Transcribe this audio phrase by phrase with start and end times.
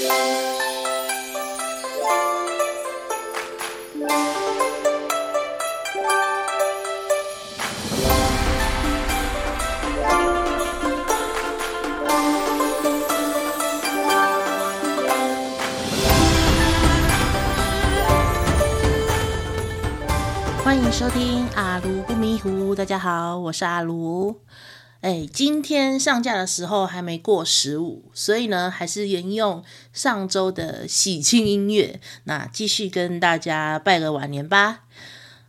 [0.00, 0.08] 欢
[20.76, 24.40] 迎收听阿卢不迷糊，大家好，我是阿卢。
[25.00, 29.64] 哎，今天上架的时候还没过十五，所以呢，还是沿用
[29.94, 34.80] 上周的喜庆音乐，那继续跟大家拜个晚年吧。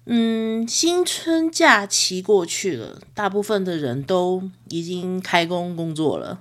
[0.06, 6.40] 嗯，新春假期过去了，大部分的人都已经开工工作了。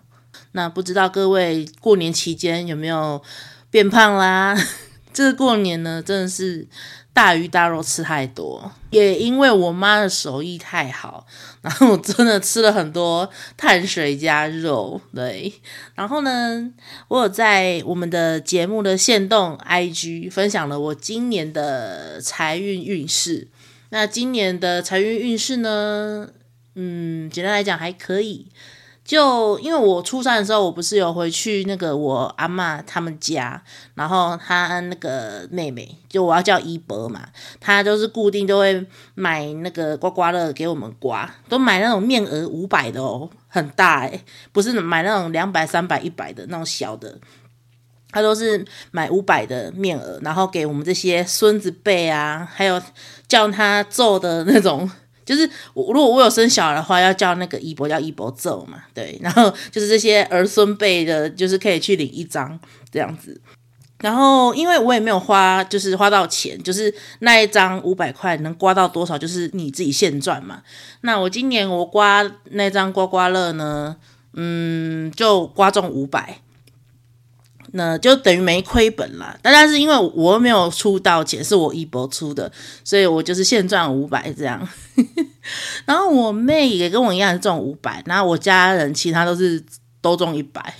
[0.53, 3.21] 那不知道各位过年期间有没有
[3.71, 4.57] 变胖啦？
[5.13, 6.69] 这过年呢，真的是。
[7.13, 11.27] 大鱼大肉吃太多，也因为我妈的手艺太好，
[11.61, 15.01] 然后我真的吃了很多碳水加肉。
[15.15, 15.53] 对，
[15.95, 16.71] 然后呢，
[17.09, 23.49] 我有在我们的节目的限动 IG 分享了我今年的财运运势。
[23.91, 26.29] 那今年的财运运势呢，
[26.77, 28.47] 嗯，简单来讲还可以。
[29.11, 33.61] 就因为我初三的时候，我不是有回去那个我阿嬷他们家，
[33.95, 47.19] 然后他那个妹妹，就我要叫姨伯嘛，他就是固定都会买那个刮刮乐给我们刮，都买那种面额五百的哦，很大诶，不是买那种两百、三百、一百的那种小的，
[48.13, 52.81] 他都是买五百的面额，然后给我们这些孙子辈啊，还有
[53.27, 54.89] 叫他做的那种。
[55.31, 62.59] 就是我，如果我有生小孩的话，要叫那个姨伯叫姨伯揍嘛，对，然后就是这些儿孙辈的，就是可以去领一张
[62.91, 63.41] 这样子。
[64.01, 70.63] 然后因为我也没有花，就是花到钱，就是那一张五百块能刮到多少，就是你自己现赚嘛。
[71.03, 73.97] 那我今年我刮那张刮刮乐呢，
[74.35, 76.41] 嗯，就刮中五百。
[77.73, 82.51] 那就等于没亏本啦，但但是因为我没有出到钱，是我一博出的，
[82.83, 84.69] 所以我就是现赚五百这样。
[85.87, 89.63] 然后我妹也跟我一样是中五百，然后我家人其他都是
[90.01, 90.75] 都中一百，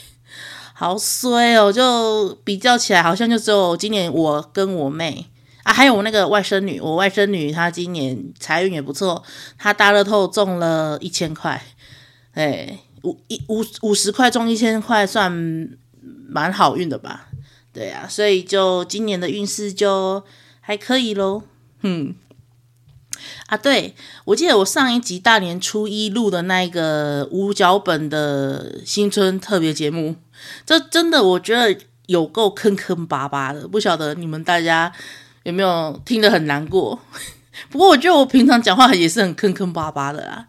[0.75, 1.73] 好衰哦！
[1.73, 5.27] 就比较起来，好像就只有今年我跟我妹
[5.63, 9.23] 啊，还有我那个外甥女，我外甥女她今年财运也不错，
[9.57, 11.63] 她大乐透中了一千块，
[12.33, 15.71] 哎，五一五五十块中一千块算。
[16.31, 17.29] 蛮好运的吧，
[17.73, 20.23] 对啊，所以就今年的运势就
[20.61, 21.43] 还可以喽。
[21.83, 22.15] 嗯，
[23.47, 23.95] 啊，对，
[24.27, 30.17] 我记得我上一集大年初一录的那个无脚本的新春特别节目，
[30.65, 34.93] 这真的我觉得有够坑坑巴巴的，不晓得你们大家
[35.43, 37.01] 有没有听得很难过？
[37.71, 40.47] 不过我觉得我平常讲话也是很坑坑巴巴的啦。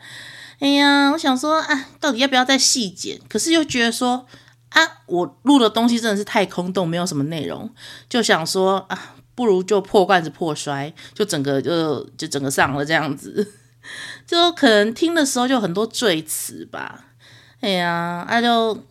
[0.59, 3.19] 哎呀，我想说啊，到底要不要再细剪？
[3.27, 4.27] 可是又觉得说。
[4.71, 7.69] 啊，我录的东西真的是太空洞，没有什么内容，
[8.07, 13.53] 就想说啊，不如就破罐子破摔，就整个就就整个上了这样子，
[14.25, 17.07] 就可能听的时候就很多赘词吧。
[17.59, 18.81] 哎呀，那、就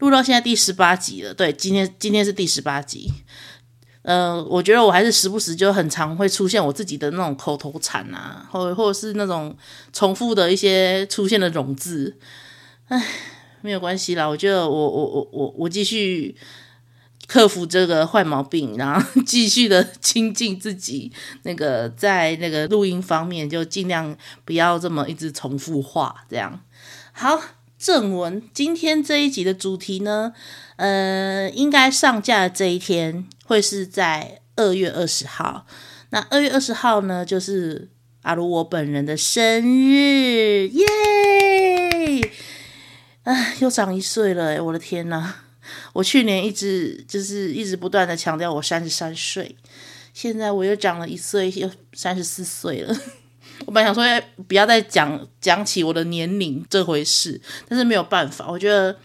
[0.00, 3.10] 录到现在第十八集了，对，今天今天是第十八集。
[4.02, 9.56] 呃，我觉得我还是时不时就很常会出现我自己的那种口头禅啊，或或者是那种
[9.92, 12.18] 重复的一些出现的冗字，
[12.88, 13.02] 唉。
[13.62, 16.34] 没有关系啦，我觉得我我我我我继续
[17.26, 21.12] 克服这个坏毛病，然后 继续的亲近自己。
[21.44, 26.60] 那个在那个录音方面，就尽量不要这么一直重复话，这样。
[27.12, 27.40] 好，
[27.78, 30.32] 正文，今天这一集的主题呢，
[30.76, 35.66] 呃，应该上架的这一天会是在二月二十号。
[36.10, 37.90] 那二月二十号呢，就是
[38.22, 41.29] 阿如我本人的生日，耶！
[43.60, 45.34] 又长一岁了，我的天呐，
[45.92, 49.56] 我去年一直就是一直不断的强调我三十三岁，
[50.14, 52.96] 现在我又长了一岁，又三十四岁了。
[53.66, 54.02] 我本来想说
[54.48, 58.96] 不要再讲讲起我的年龄这回事，但是没有办法，我觉得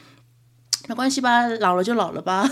[0.88, 2.50] 没关系吧，老了就老了吧，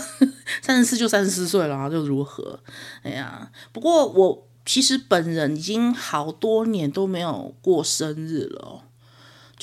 [0.60, 2.60] 三十四就三十四岁了，就如何？
[3.02, 8.82] 哎呀，不过我其实本人已经好多年都没有过生日了。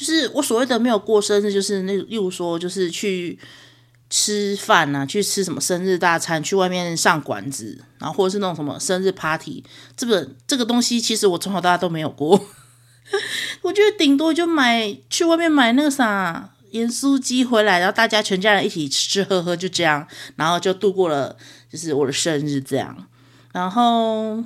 [0.02, 3.38] 就是我所谓的没有过生日，就是那例如说，就是去
[4.10, 9.64] 吃饭啊，去吃什么生日大餐，去外面上馆子，然后或者是那种什么生日 party，
[9.96, 12.48] 这个这个东西，其实我从小到大都没有过。
[13.62, 21.38] 我觉得顶多就买去外面买那个啥盐酥鸡回来，然后大家全家人一起吃吃喝喝，就这样，然后就度过了
[21.72, 23.08] 就是我的生日这样。
[23.54, 24.44] 然后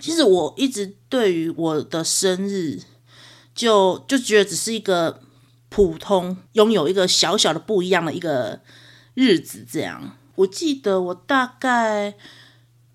[0.00, 2.80] 其实我一直对于我的生日。
[3.54, 5.20] 就就觉得只是一个
[5.68, 8.60] 普通拥有一个小小的不一样的一个
[9.14, 12.14] 日子这样，我记得我大概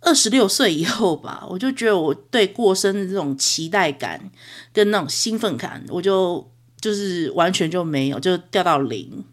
[0.01, 4.29] 二十六岁以后吧，我就觉得我对过生日这种期待感
[4.73, 9.23] 跟那种兴奋感，我就就是完全就没有，就掉到零。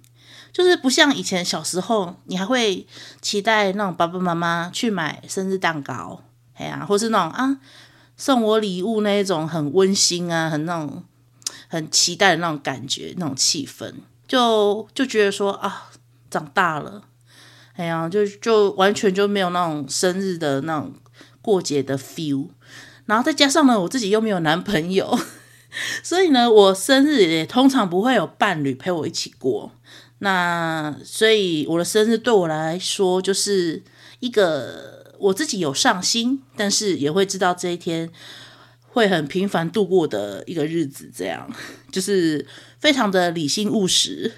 [0.52, 2.86] 就是不像以前小时候，你还会
[3.20, 6.22] 期待那种爸爸妈妈去买生日蛋糕，
[6.54, 7.60] 哎呀、啊，或是那种啊
[8.16, 11.04] 送我礼物那一种很温馨啊，很那种
[11.68, 13.92] 很期待的那种感觉，那种气氛，
[14.26, 15.90] 就就觉得说啊，
[16.30, 17.02] 长大了，
[17.74, 20.92] 哎呀，就就完全就没有那种生日的那种
[21.42, 22.48] 过节的 feel，
[23.06, 25.18] 然后再加上呢，我自己又没有男朋友，
[26.02, 29.72] 所以呢，我生日也通常不会有伴侣陪我一起过。
[30.18, 33.82] 那所以我的生日对我来说就是
[34.20, 38.10] 一个我自己有上心，但是也会知道这一天
[38.96, 41.46] 会很平凡度过的一个日子，这样
[41.92, 42.46] 就是
[42.78, 44.32] 非常的理性务实。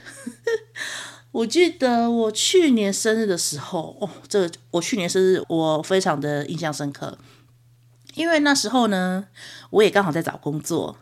[1.30, 7.16] 我记得我去年生日的时候，哦，这个我去年生日我非常的印象深刻，
[8.14, 9.26] 因为那时候呢，
[9.70, 10.98] 我也刚好在找工作，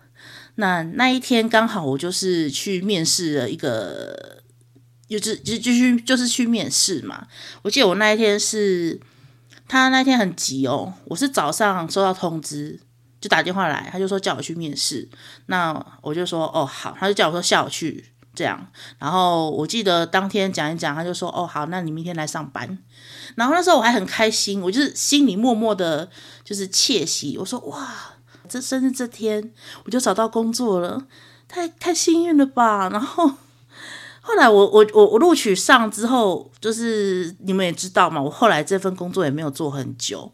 [0.56, 4.42] 那那一天刚好我就是去面试了一个。
[5.08, 7.28] 就是就就去就是去面试嘛。
[7.62, 9.00] 我记得我那一天是，
[9.68, 10.94] 他那天很急哦。
[11.04, 12.80] 我是早上收到通知
[13.26, 15.08] 就打电话来，他就说叫我去面试。
[15.46, 18.64] 那我就说哦好，他就叫我说下午去这样。
[19.00, 22.78] 然后我记得当天讲一讲，他就说哦好，那你明天来上班。
[23.34, 26.08] 然后那时候我还很开心，我就是心里默默的
[26.44, 27.36] 就是窃喜。
[27.36, 27.88] 我说哇，
[28.48, 29.52] 这生日这天
[29.84, 31.06] 我就找到工作了，
[31.48, 32.88] 太太幸运了吧。
[32.90, 33.32] 然后。
[34.28, 40.32] 后来我我我我录取上之后，就是你们也知道嘛，我后来这份工作也没有做很久。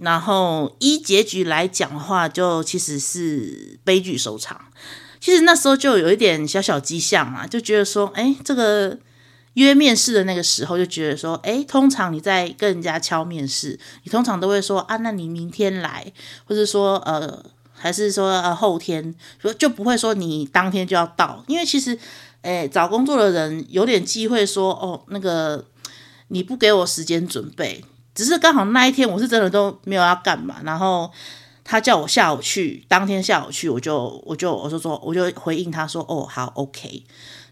[0.00, 4.60] 然后依结局来讲的话，就其实是悲剧收场。
[5.20, 8.98] 其实那时候就有一点小小迹象啊，就觉得说，哎，这个
[9.54, 16.12] 约面试的那个时候，就觉得说，哎，通常你在跟人家敲面试，你通常都会说啊，那你明天来，
[16.44, 21.98] 或者说呃，还是说呃后天，就就不会说你当天就要到，因为其实。
[22.42, 25.62] 哎，找工作的人有点机会说哦，那个
[26.28, 27.84] 你不给我时间准备，
[28.14, 31.10] 只是刚好那一天我是真的都没有要干嘛，然后
[31.64, 37.04] 他叫我下午去，当天下午去，我就我就我就说我就回应他说哦好 OK，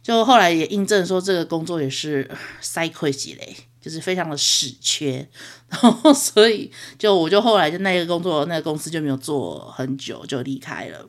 [0.02, 2.28] 就后来也印证说这个工作也是
[2.60, 5.28] 塞亏几嘞，就是非常的死缺，
[5.68, 11.08] 然后所以就我就后来就那个工作那个公司就没有做很久就离开了。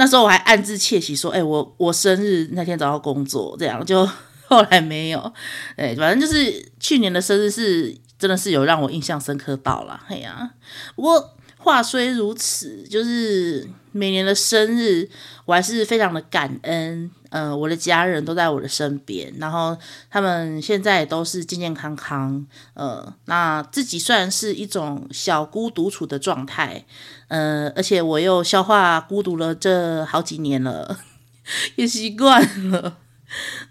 [0.00, 4.08] 那时候我还暗自窃喜，说：“哎、我我生日那天找到工作，这样就
[4.46, 5.32] 后来没有。
[5.74, 10.00] 哎，反正就是去年的生日是真的是有让我印象深刻到了。
[10.08, 10.50] 哎呀，
[10.96, 15.08] 不过话虽如此，就是每年的生日
[15.44, 17.10] 我还是非常的感恩。
[17.30, 19.76] 呃，我的家人都在我的身边，然后
[20.10, 22.46] 他们现在也都是健健康康。
[22.72, 26.86] 呃，那自己虽然是一种小孤独处的状态。”
[27.28, 31.00] 呃，而且我又消化孤独了这好几年了，
[31.76, 32.96] 也习惯了。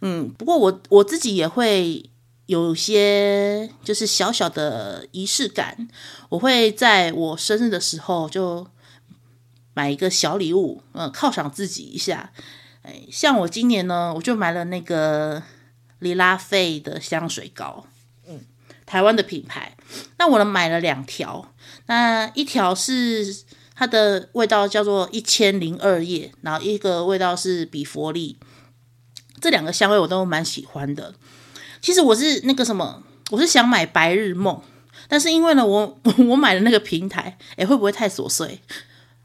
[0.01, 2.07] 嗯，不过我我自己也会
[2.47, 5.87] 有些就是小小的仪式感，
[6.29, 8.67] 我会在我生日的时候就
[9.75, 12.33] 买一个小礼物，嗯，犒赏自己一下。
[12.81, 15.43] 哎，像我今年呢，我就买了那个
[15.99, 17.85] 里拉费的香水膏，
[18.27, 18.41] 嗯，
[18.85, 19.77] 台湾的品牌。
[20.17, 21.53] 那我呢买了两条，
[21.85, 23.45] 那一条是。
[23.79, 28.35] 它的味道叫做一千零二夜，然后一个味道是比佛利，
[29.39, 31.13] 这两个香味我都蛮喜欢的。
[31.87, 33.01] 其实我是那个什么，
[33.31, 34.61] 我是想买白日梦，
[35.07, 38.59] 但是因为呢，我 我买的那个平台，诶，会不会太琐碎？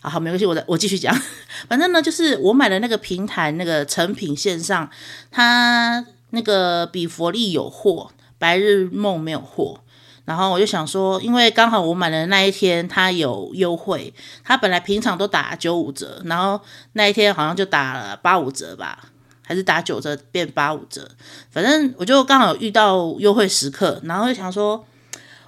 [0.01, 1.13] 好好，没关系，我再我继续讲。
[1.67, 4.89] 反正呢，就是我买的那个平台，那个成品线上，
[5.33, 9.81] 它那个比佛利有货，白日梦没有货。
[10.25, 14.15] 然后我就想说，因为刚好我买的那一天它有优惠，
[14.45, 16.61] 它本来平常都打九五折，然后
[16.93, 19.09] 那一天好像就打了八五折吧，
[19.43, 21.11] 还是打九折变八五折，
[21.51, 24.87] 反正我就刚好遇到优惠时刻，然后就想说，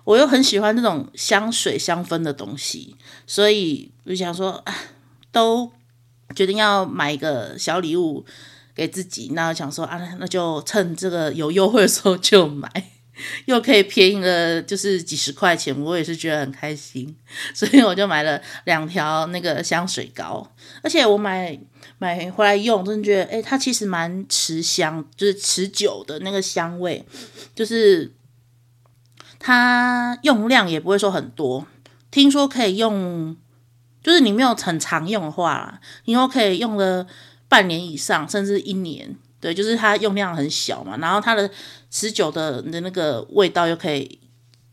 [0.05, 2.97] 我又很喜欢这种香水香氛的东西，
[3.27, 4.65] 所以我就想说，
[5.31, 5.71] 都
[6.35, 8.25] 决定要买一个小礼物
[8.75, 12.91] 给自己，那想说啊，那就趁这个有优惠的时候就买。
[13.45, 17.15] 又可以便宜了，就是几十块钱，我也是觉得很开心，
[17.55, 21.57] 所以我就买了两条那个香水膏，而且我买
[21.99, 27.05] 买回来用，真的觉得，哎，它其实蛮持香，就是持久的那个香味，
[27.55, 28.13] 就是
[29.39, 31.67] 它用量也不会说很多，
[32.11, 33.37] 听说可以用，
[34.03, 37.07] 就是你没有很常用的话，你说可以用了
[37.49, 39.17] 半年以上，甚至一年。
[39.41, 41.51] 对，就是它用量很小嘛，然后它的
[41.91, 44.19] 持久的的那个味道，又可以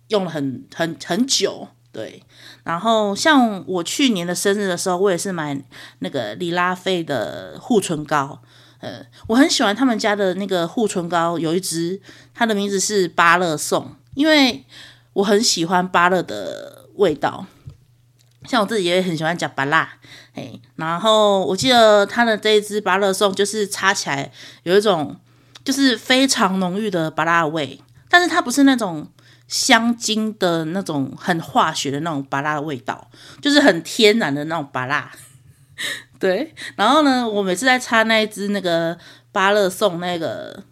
[0.07, 1.67] 用了很很很久。
[1.91, 2.23] 对，
[2.63, 5.59] 然后像我去年的生日的时候，我也是买
[5.99, 8.39] 那个里拉菲的护唇膏，
[8.79, 11.99] 呃，我很喜欢他们家的那个护唇膏，有一支，
[12.35, 14.63] 它的名字是芭乐颂，因为
[15.13, 17.45] 我很喜欢芭乐的味道，
[18.45, 19.87] 像我自己也很喜欢讲芭乐，
[20.35, 24.31] 哎，然后我记得它的这一支芭乐颂，就是擦起来
[24.63, 25.15] 有一种
[25.63, 29.07] 就是非常浓郁的芭乐味，但是它不是那种。
[29.51, 35.12] 香精的那种很化学的那种芭拉的味道，就是很天然的那种芭拉。
[36.17, 38.98] 对，然后呢，我每次在擦那一支那个
[39.34, 40.63] 芭乐颂那个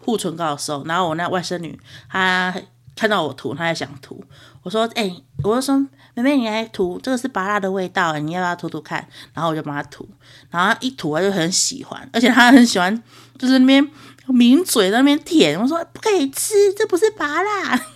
[0.00, 2.54] 护唇膏的时候，然后我那外甥女她
[2.94, 4.22] 看到我涂，她也想涂。
[4.62, 5.10] 我说：“哎、
[5.42, 5.78] 我就说
[6.14, 10.06] 妹妹，你来涂，这个是芭拉的味道，你要不要涂涂看？”然后我就帮她涂，
[10.50, 13.02] 然后一涂，她就很喜欢，而且她很喜欢，
[13.38, 13.90] 就是那边
[14.26, 15.58] 抿嘴那边舔。
[15.58, 17.80] 我说：“不可以吃，这不是芭拉。”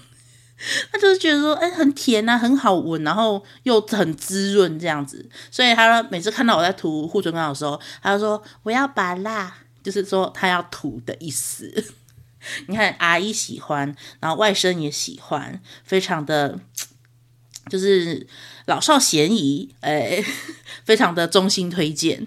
[0.92, 9.50] 他就是觉得说，哎、很甜啊，很好闻，然后又很滋润这样子，所以他每次看到我在涂护唇膏的时候，他就说我要芭乐，
[9.82, 11.84] 就是说他要涂的意思。
[12.68, 16.58] 你看阿姨喜欢，然后外甥也喜欢，非常的
[17.68, 18.26] 就是
[18.66, 20.24] 老少咸宜，哎、
[20.84, 22.26] 非常的衷心推荐。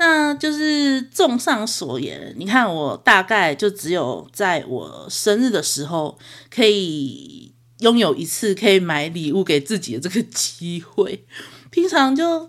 [0.00, 6.18] 那就是综上所言，你看我大概就只有在我生日的时候
[6.50, 11.26] 可以拥有一次可以买礼物给自己的这个机会，
[11.68, 12.48] 平常就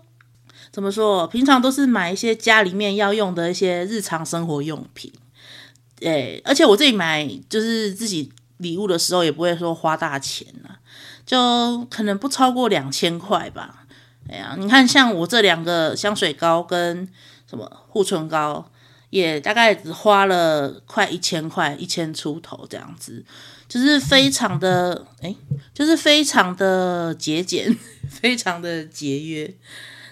[0.72, 1.27] 怎么说？
[1.27, 5.12] 平常都是买一些家里面要用的一些日常生活用品，
[6.00, 10.79] 诶，而且我自己买就是自己礼物的时候也不会说花大钱啊，
[11.25, 13.86] 就可能不超过两千块吧。
[14.29, 17.10] 哎呀，你看像我这两个香水膏跟
[17.51, 18.65] 什么护唇膏
[19.10, 23.25] 也大概只花了快一千块，一千出头这样子，
[23.67, 25.36] 就是非常的哎，
[25.74, 27.77] 就是非常的节俭，
[28.10, 29.53] 非常的节约。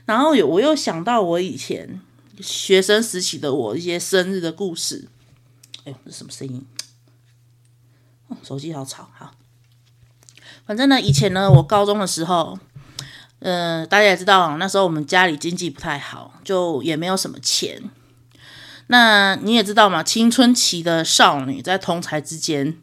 [0.06, 2.02] 然后有我又想到我以前
[2.42, 5.08] 学生时期的我一些生日的故事。
[5.86, 6.66] 哎呦，这什么声音？
[8.28, 9.10] 哦，手机好吵。
[9.14, 9.32] 好，
[10.66, 12.60] 反正呢，以前呢，我高中的时候。
[13.40, 17.82] 嗯、呃，大家也知道，那时候我们家里经济不太好，就也没有什么钱。
[18.88, 22.76] 那你也知道嘛，青春期的少女在同才之间，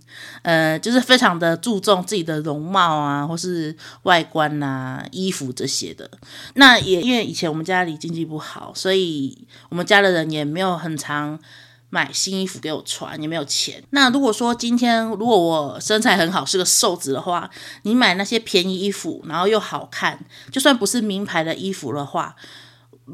[0.43, 6.09] 呃，就是非常的注重自己的容貌啊，或是外观啊、衣服这些的。
[6.55, 11.39] 那也因为以前我们家里经济不好，所以我们家的人也没有很常。
[11.89, 13.83] 买新衣服给我穿也没有钱。
[13.91, 17.49] 那如果说今天如果我身材很好，是个瘦子的话，
[17.83, 22.35] 你买那些便宜衣服，然后又好看，就算不是名牌的衣服的话，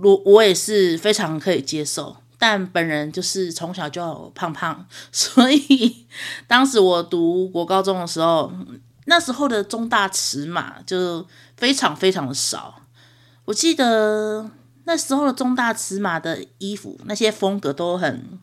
[0.02, 2.16] 我我也是非常可以接受。
[2.38, 6.06] 但本人就是从小就胖胖，所以
[6.48, 8.50] 当时我读国高中的时候，
[9.04, 11.24] 那时候的中大尺码就
[11.56, 12.80] 非常非常的少。
[13.44, 14.50] 我记得
[14.84, 18.40] 那时候的中大尺码的衣服，那些风格都很。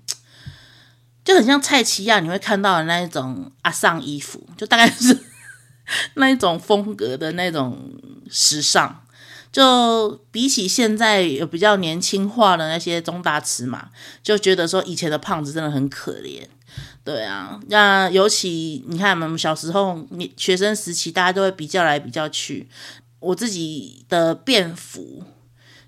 [1.23, 5.17] 就很像蔡奇亚，你会看到的那一种阿尚衣服，就大概是
[6.15, 7.91] 那一种风格的那种
[8.29, 9.03] 时尚。
[9.51, 13.89] 就比起现在有比较年轻化的那些中大尺码，
[14.21, 16.43] 就觉得说以前的胖子真的很可怜。
[17.03, 22.69] 对啊，那尤其你看我们小时候，你学生时期，大家都会比较来比较去。
[23.19, 25.23] 我自己的便服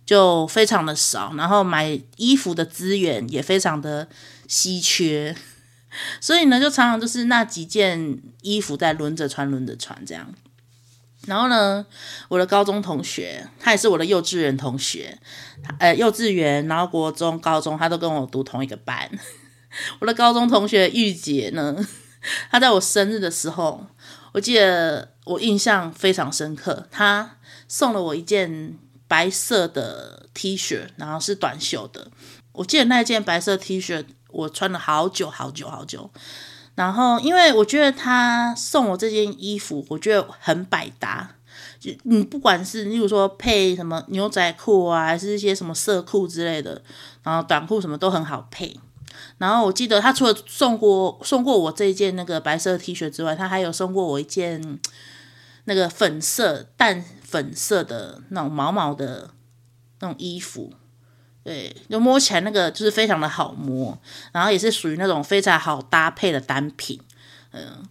[0.03, 4.07] 就非常的少，然后买衣服的资源也非常的。
[4.51, 5.33] 稀缺，
[6.19, 10.29] 所以呢，就常常就是那几件衣服在轮着穿，轮着穿这样。
[11.25, 11.85] 然后呢，
[12.27, 15.17] 我的高中同学，他也是我的幼稚园同学，
[15.79, 19.09] 呃，幼稚园，然后国中、高中，他都跟我读同一个班。
[20.01, 21.87] 我的高中同学玉姐呢，
[22.51, 23.87] 她在我生日的时候，
[24.33, 27.37] 我记得我印象非常深刻，她
[27.69, 28.77] 送了我一件
[29.07, 32.11] 白色的 T 恤，然后是短袖的。
[32.51, 34.03] 我记得那件白色 T 恤。
[34.31, 36.09] 我穿了好久好久好久，
[36.75, 41.35] 然后因为我觉得他送我这件衣服，我觉得很百搭。
[41.79, 46.81] 就你不管是例如说配什么牛仔裤啊，还是一些什么色裤之类的，
[47.23, 48.79] 然后短裤什么都很好配。
[49.37, 54.79] 然后我记得他除了送过送过我这一件那个白色 T 恤之外，他还有送过我一件
[55.65, 59.31] 那个粉色淡粉色的那种毛毛的
[59.99, 60.71] 那种衣服。
[61.43, 63.97] 对，就摸起来那个就是非常的好摸，
[64.31, 66.99] 然后也是属于那种非常好搭配的单品。
[67.51, 67.83] 嗯，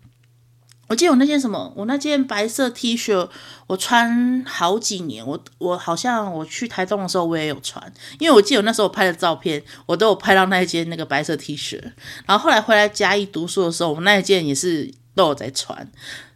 [0.87, 3.29] 我记得我那件什么，我那件白色 T 恤，
[3.67, 5.27] 我穿好几年。
[5.27, 11.81] 我我好像我去台东的时候，我也有穿，因为我记得我那时候拍的照片，我都有拍到那一件那个白色 T 恤。
[12.27, 15.91] 然后后来回来嘉义读书的时候，我那一件也是都有在穿。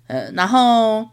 [0.08, 1.08] 呃，然后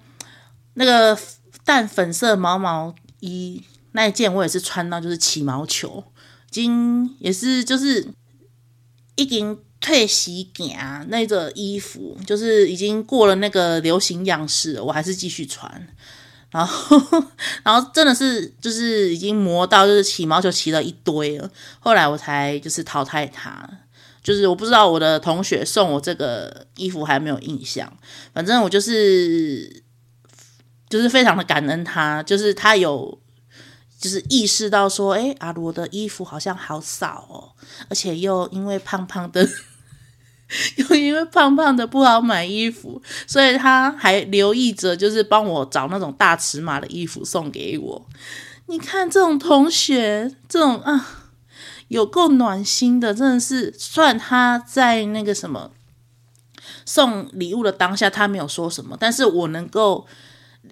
[0.73, 1.17] 那个
[1.63, 3.63] 淡粉色毛毛衣
[3.93, 6.03] 那一件，我也是穿到就是起毛球，
[6.49, 8.07] 已经也是就是
[9.15, 9.57] 已经。
[9.83, 10.77] 退洗件
[11.09, 15.87] 那个衣服，就是已经过了那个流行样式，我还是继续穿。
[16.51, 17.01] 然后，
[17.65, 21.49] 然后真的是就是已经磨到就是起毛球起了一堆了。
[21.79, 23.67] 后来我才就是淘汰它。
[24.21, 27.91] 就是我不知道我的同学送我这个衣服还没有印象。
[28.35, 29.81] 反正我就是
[30.87, 33.19] 就是非常的感恩他，就是他有。
[34.01, 37.53] 就是意识到说，哎，阿罗的衣服好像好少哦，
[37.87, 39.47] 而且又因为胖胖的，
[40.77, 48.07] 又因为胖胖的不好买衣服，所以他还留意着，就是帮我找那种大尺码的衣服送给我。
[48.65, 51.29] 你看这种同学，这种啊，
[51.89, 53.71] 有够暖心的，真的是。
[53.77, 55.69] 虽然他在那个什么
[56.85, 60.07] 送礼物的当下，他没有说什么，但是我能够。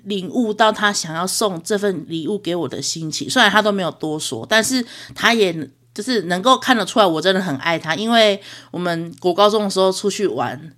[0.03, 5.53] 领悟到他想要送这份礼物给我的心情，虽然他都没有多说，但是他也
[5.93, 7.95] 就是能够看得出来，我真的很爱他。
[7.95, 8.41] 因为
[8.71, 10.75] 我们国高中的时候出去玩，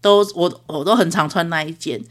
[0.00, 2.02] 都我我都很常穿那一件，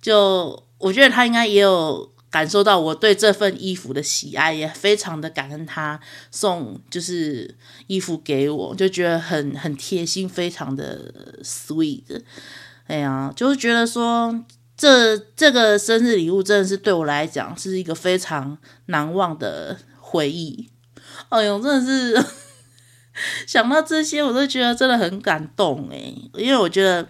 [0.00, 5.98] 就我觉得他应该也有感受到我对这份衣服的喜爱，也非常的感恩他
[6.30, 12.22] 送就是衣服给我，就觉得很很贴心，非常的 sweet。
[12.88, 14.44] 哎呀，就是觉得说。
[14.76, 20.70] 这这个生日礼物真的是对我来讲是一个非常难忘的回忆。
[21.28, 22.26] 哎呦，真的是
[23.46, 27.06] 想到这些，我都觉得真的很感动诶，因为我觉得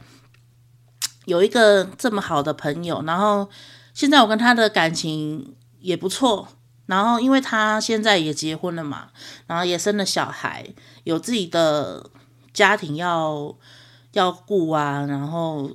[1.25, 3.49] 有一个这么好的朋友，然后
[3.95, 6.49] 现在我跟他的感情也不错，
[6.87, 9.11] 然后因为他现在也结婚了嘛，
[9.47, 10.67] 然后也生了小孩，
[11.05, 12.11] 有自己的
[12.53, 13.57] 家庭要
[14.13, 15.71] 要顾啊，然后。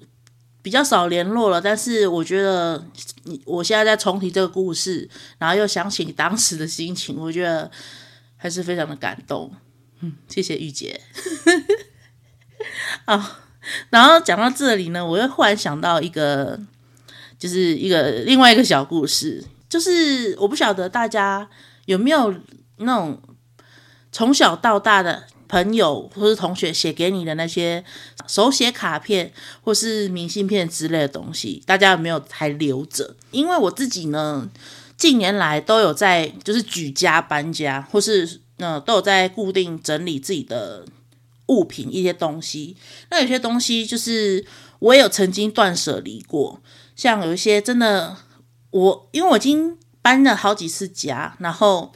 [0.68, 2.86] 比较少联络了，但是我觉得
[3.24, 7.72] 你我现在在重提这个故事，然后又想起你当时的心情，我觉得
[8.36, 9.50] 还是非常的感动。
[10.02, 11.00] 嗯，谢谢玉姐。
[13.06, 13.40] 啊，
[13.92, 16.60] 然后讲到这里呢，我又忽然想到一个，
[17.40, 21.50] 就是一个另外一个小故事，就是我不晓得大家
[21.86, 22.36] 有没有
[22.80, 23.18] 那种
[24.12, 25.28] 从小到大的。
[25.48, 27.84] 朋友或是同学写给你的那些
[28.28, 29.32] 手写卡片
[29.64, 33.16] 或是明信片之类的东西，大家有没有还留着？
[33.32, 34.50] 因为我自己呢，
[34.98, 40.86] 近年来都有在就是举家搬家，或是呃都有在固定整理自己的
[41.48, 42.76] 物品一些东西。
[43.10, 44.46] 那有些东西就是
[44.80, 46.62] 我也有曾经断舍离过，
[46.96, 48.18] 像有一些真的
[48.72, 51.94] 我因为我已经搬了好几次家，然后。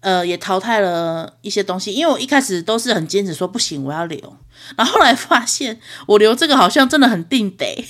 [0.00, 4.36] 呃，也淘汰了一些东西，因为我一开始都是很坚持说不行，我要留。
[4.76, 7.84] 然后后来发现我留这个好像真的很定得，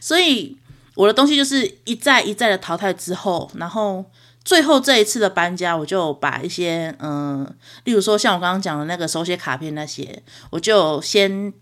[0.00, 0.56] 所以
[0.94, 4.04] 我的东西就是一再一再的淘汰之后，然后
[4.42, 7.46] 最后这一次的搬家，我就把一些嗯、
[7.84, 11.52] 例如说像我刚刚讲的那个手写卡片那些，我就先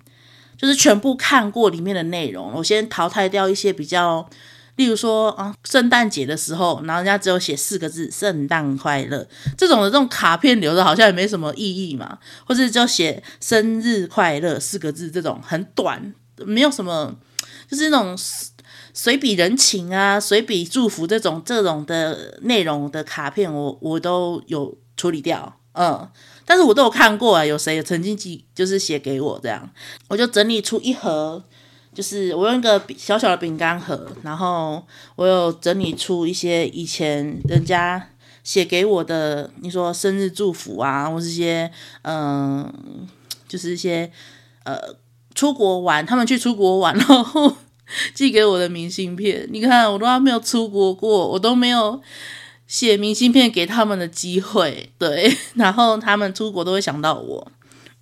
[0.57, 4.29] 就是全部看过里面的内容，我先淘汰掉一些比较。
[4.79, 9.27] 例如说啊，圣诞节的时候，然后人家只有写四个字“圣诞快乐”
[9.59, 16.14] 这种的这种卡片留着好像也没什么意义嘛，或者就写“生日快乐”四个字这种很短，
[16.47, 17.17] 没有什么，
[17.69, 18.17] 就是那种
[18.95, 26.09] 随笔人情啊、随笔祝福这种这种的内容的卡片我，我都有处理掉，嗯，
[26.47, 29.69] 但是我都有看过啊，有谁曾经寄就是写给我这样，
[30.07, 31.43] 我就整理出一盒。
[31.99, 34.81] 就是我用一个小小的饼干盒，然后
[35.17, 38.11] 我有整理出一些以前人家
[38.45, 41.69] 写给我的，你说生日祝福啊，或是一些
[42.03, 42.73] 嗯、
[43.49, 44.13] 就是一些
[44.63, 44.79] 呃
[45.35, 47.57] 出国玩，他们去出国玩，然后
[48.15, 49.49] 寄给我的明信片。
[49.51, 52.01] 你看，我都还没有出国过，我都没有
[52.69, 57.51] 写明信片给他们的机会，对，然后他们出国都会想到我，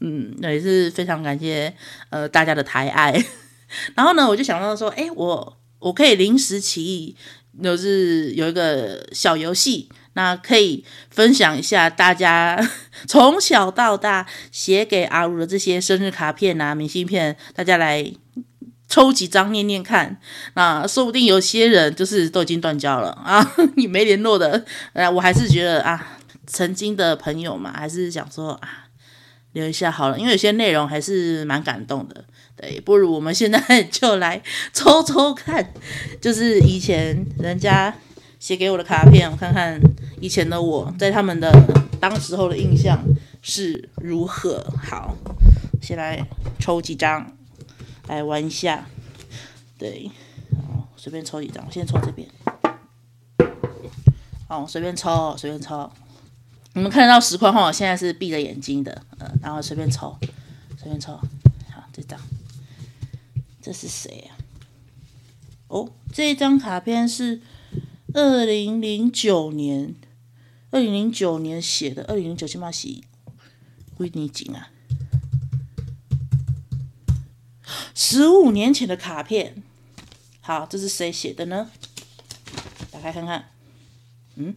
[0.00, 1.72] 嗯，那也是非常感谢
[2.10, 3.24] 呃大家的抬爱。
[3.94, 7.16] 然后呢，我就想到说，哎，我我可以临时起意，
[7.62, 12.58] 就是有一个小游戏，那可以分享一下大家
[13.06, 18.12] 从小到大写给阿如的这些生日卡片啊、明信片，大家来
[18.88, 20.20] 抽几张念念看。
[20.54, 28.86] 那说不定有些人就是都已经断交了啊， 你没联络的，呃，我还是觉得啊，曾经的朋友嘛，还是想说啊，
[29.52, 32.24] 留一下好了，因为有些内容还是蛮感动的。
[32.56, 33.60] 对，不如我们现在
[33.92, 34.42] 就来
[34.72, 35.72] 抽抽看，
[36.20, 37.94] 就是以前人家
[38.40, 39.78] 写给我的卡片，我看看
[40.20, 41.52] 以前的我在他们的
[42.00, 43.04] 当时候的印象
[43.42, 44.64] 是如何。
[44.82, 45.14] 好，
[45.82, 46.26] 先来
[46.58, 47.30] 抽几张
[48.08, 48.86] 来玩一下。
[49.78, 50.10] 对，
[50.52, 52.26] 哦，随便抽几张，我先抽这边。
[54.48, 55.90] 好，随便抽，随便抽。
[56.72, 60.16] 你们看得到实况哈，我现在是闭着眼睛的，呃，然后随便抽，
[60.78, 61.12] 随便抽。
[61.70, 62.18] 好，这张，
[63.66, 64.38] 这是谁啊？
[65.66, 67.42] 哦，这一张卡片是
[68.14, 69.96] 二零零九年，
[70.70, 72.88] 二零零九年写的，二零零九起码写
[73.98, 74.70] 几年前啊？
[77.92, 79.60] 十五年前的卡片。
[80.40, 81.68] 好，这是谁写的呢？
[82.92, 83.48] 打开看看。
[84.36, 84.54] 嗯，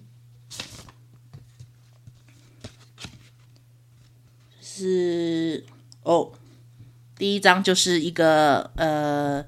[4.61, 5.65] 是
[6.03, 6.33] 哦，
[7.19, 9.45] 第一张就是一个呃，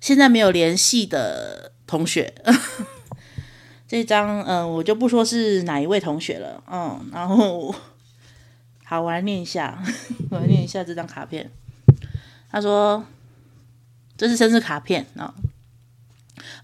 [0.00, 2.32] 现在没有联系的同学。
[3.86, 6.62] 这张嗯、我就不说是哪一位同学了。
[6.70, 7.74] 嗯，然后
[8.84, 9.82] 好，我来念一下，
[10.30, 11.50] 我来念一下这张卡片。
[12.50, 13.04] 他说
[14.16, 15.24] ：“这是生日卡片啊。
[15.26, 15.34] 哦”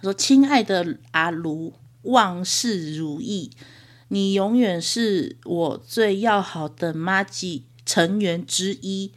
[0.01, 3.51] 他说：“亲爱的阿卢。”万事如意，
[4.09, 9.11] 你永远是我最要好的麻吉成员之一，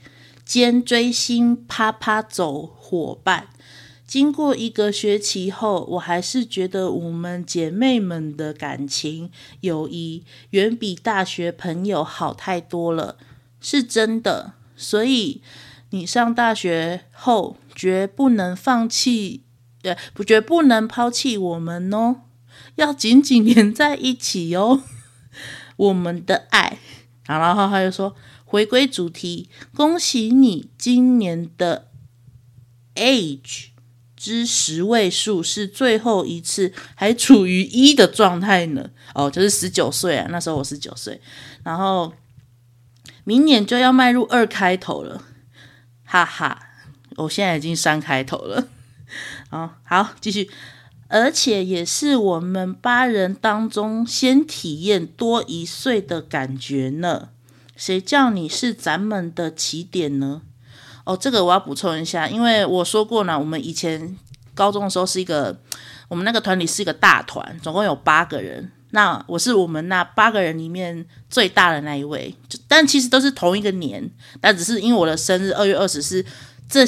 [0.47, 3.49] 兼追星趴趴走伙伴。
[4.07, 9.29] 经过一个学期后，我还是觉得我们姐妹们的感情
[9.59, 13.17] 友谊远比大学朋友好太多了，
[13.59, 14.53] 是真的。
[14.77, 15.41] 所以
[15.89, 19.43] 你上大学后绝不能放弃，
[19.81, 22.21] 对，不绝不能抛弃我们哦。
[22.75, 24.81] 要紧紧连在一起哟，
[25.75, 26.77] 我们的爱。
[27.25, 28.15] 然后他就说，
[28.49, 31.89] 回归主题，恭喜你今年的
[32.95, 33.67] age
[34.15, 38.89] 之十位数是最后一次还处于一的状态呢。
[39.13, 41.19] 哦，就是十九岁啊，那时候我十九岁。
[41.63, 42.13] 然后
[43.25, 45.21] 明年就要迈入二开头了，
[46.05, 46.57] 哈哈，
[47.17, 48.69] 我现在已经三开头了。
[49.51, 50.49] 哦，好，继续。
[51.09, 57.29] 而且也是我们八人当中先体验多一岁的感觉呢。
[57.77, 60.41] 谁叫你是咱们的起点呢？
[61.05, 64.17] 哦，这个我要补充一下，因为我说过呢，我们以前
[64.53, 65.57] 高中的时候是一个，
[66.09, 68.69] 我们那个团里是一个大团，总共有八个人。
[68.89, 72.35] 那我是我们那八个人里面最大的那一位，
[72.67, 74.09] 但其实都是同一个年，
[74.41, 76.25] 但只是因为我的生日二月二十是
[76.67, 76.85] 这。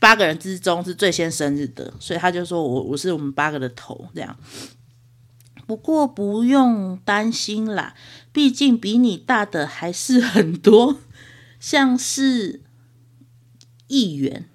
[0.00, 4.36] 八个人之中是最先生日的，所以他就说我我是我们八个的头这样。
[5.68, 7.92] 不过不用担心啦，
[8.32, 10.96] 毕竟比你大的还是很多，
[11.60, 12.62] 像是
[13.88, 14.48] 议员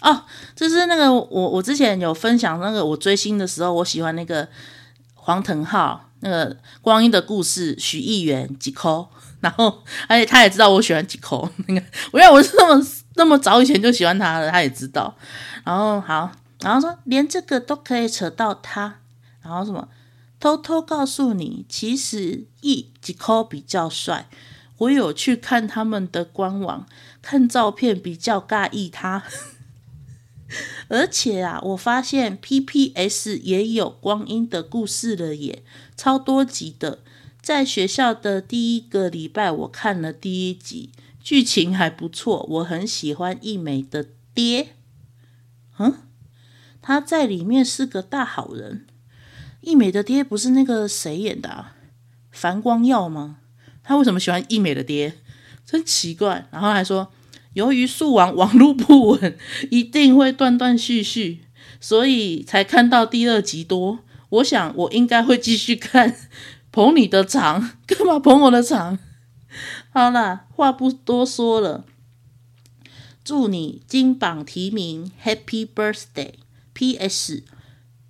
[0.00, 0.22] 哦，
[0.54, 4.48] 就是那个我我之前有分享那个我追星的时候，我喜欢那个
[5.14, 9.08] 黄腾浩那个光阴的故事许议员几扣，
[9.42, 12.86] 然后而且他也知道我喜欢几扣，那个我要我是那么。
[13.16, 15.14] 那么早以前就喜欢他了，他也知道。
[15.62, 18.96] 然后好，然后说连这个都可以扯到他。
[19.40, 19.88] 然后什么？
[20.44, 24.28] 偷偷告诉你，其实一吉扣比较帅。
[24.76, 26.86] 我有去看他们的官网，
[27.22, 29.22] 看照片比较尬意他。
[30.88, 35.62] 而且啊，我发现 PPS 也有光阴的故事了耶，
[35.96, 36.98] 超多集的。
[37.40, 40.90] 在学校的第一个礼拜，我看了第一集。
[41.22, 44.74] 剧情还不错，我很喜欢义美的爹。
[45.78, 46.02] 嗯，
[46.82, 48.86] 他在里面是个大好人。
[49.64, 51.76] 易美的爹不是那个谁演的啊？
[52.30, 53.38] 樊光耀吗？
[53.82, 55.14] 他为什么喜欢易美的爹？
[55.64, 56.46] 真奇怪。
[56.50, 57.12] 然后还说，
[57.54, 59.38] 由于树王网络不稳，
[59.70, 61.44] 一定会断断续续，
[61.80, 64.00] 所以才看到第二集多。
[64.30, 66.16] 我想我应该会继续看。
[66.72, 68.98] 捧你的场，干嘛捧我的场？
[69.90, 71.84] 好了，话不多说了。
[73.22, 76.32] 祝你金榜题名，Happy Birthday。
[76.72, 77.44] P.S.。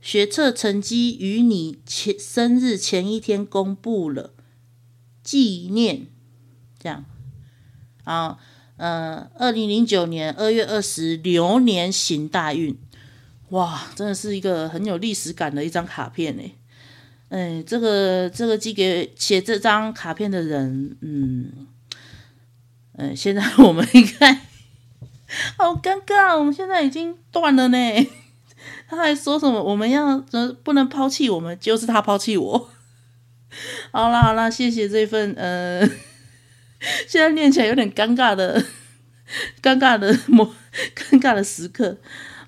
[0.05, 4.35] 学测成绩于你前生日前一天公布了，
[5.23, 6.09] 纪念。
[6.79, 7.07] 这样，
[8.05, 8.38] 啊，
[8.77, 12.77] 呃，二零零九年二月二十，流年行大运。
[13.49, 16.43] 哇，真的是一个很有历史感的一张卡片呢。
[17.31, 21.67] 哎，这个这个寄给写这张卡片的人，嗯。
[22.97, 24.43] 嗯，现在我们一看，
[25.57, 27.79] 好尴尬，我们现在已经断了呢。
[28.88, 29.62] 他还说什么？
[29.62, 30.18] 我们要
[30.62, 32.70] 不能抛弃我们，就是他抛弃我。
[33.92, 35.87] 好啦好啦，谢谢这份呃，
[37.07, 38.61] 现在念起来有点尴尬的
[39.62, 41.96] 尴尬的尴尬的时刻。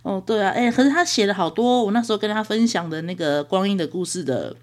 [0.03, 4.57] 哦，对啊，哎，可是他写了好多我那时候跟他分享的那个光阴的故事的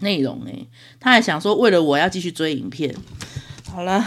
[0.00, 0.66] 内容，哎，
[0.98, 2.94] 他还想说为了我要继续追影片。
[3.70, 4.04] 好了，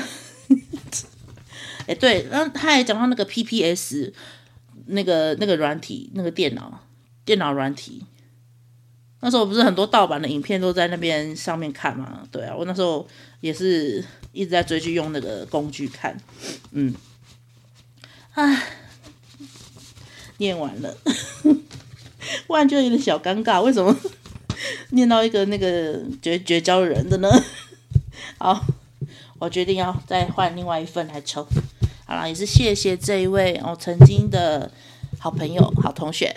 [1.88, 4.12] 哎，对，然后他还讲到那个 PPS
[4.88, 6.83] 那个那个软体，那个电脑
[7.26, 8.06] 电脑软体。
[9.22, 12.28] 那时候不是很多盗版的影片都在那边上面看嘛？
[12.32, 13.08] 对啊，我那时候
[13.40, 16.18] 也是一直在追剧用那个工具看，
[16.72, 16.94] 嗯，
[18.34, 18.64] 唉。
[20.38, 20.98] 念完了，
[22.48, 23.62] 忽然就有点小尴尬。
[23.62, 23.96] 为什么
[24.90, 27.30] 念到一个那个绝绝交人的呢？
[28.40, 28.66] 好，
[29.40, 31.48] 我决定要再换另外一份来抽。
[32.06, 34.70] 好了，也是谢谢这一位哦，曾经的
[35.20, 36.36] 好朋友、好同学。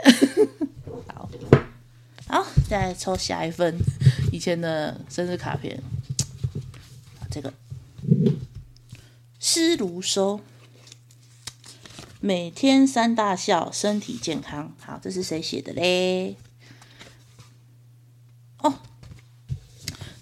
[2.76, 3.78] 再抽下一份
[4.30, 5.82] 以前的生日卡片。
[7.30, 7.52] 这个
[9.38, 10.40] 诗如说。
[12.18, 14.74] 每天三大笑，身体健康。
[14.80, 16.34] 好，这是谁写的嘞？
[18.58, 18.74] 哦，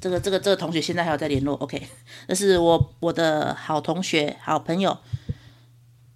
[0.00, 1.54] 这个这个这个同学现在还有在联络。
[1.56, 1.88] OK，
[2.28, 4.98] 这是我我的好同学、好朋友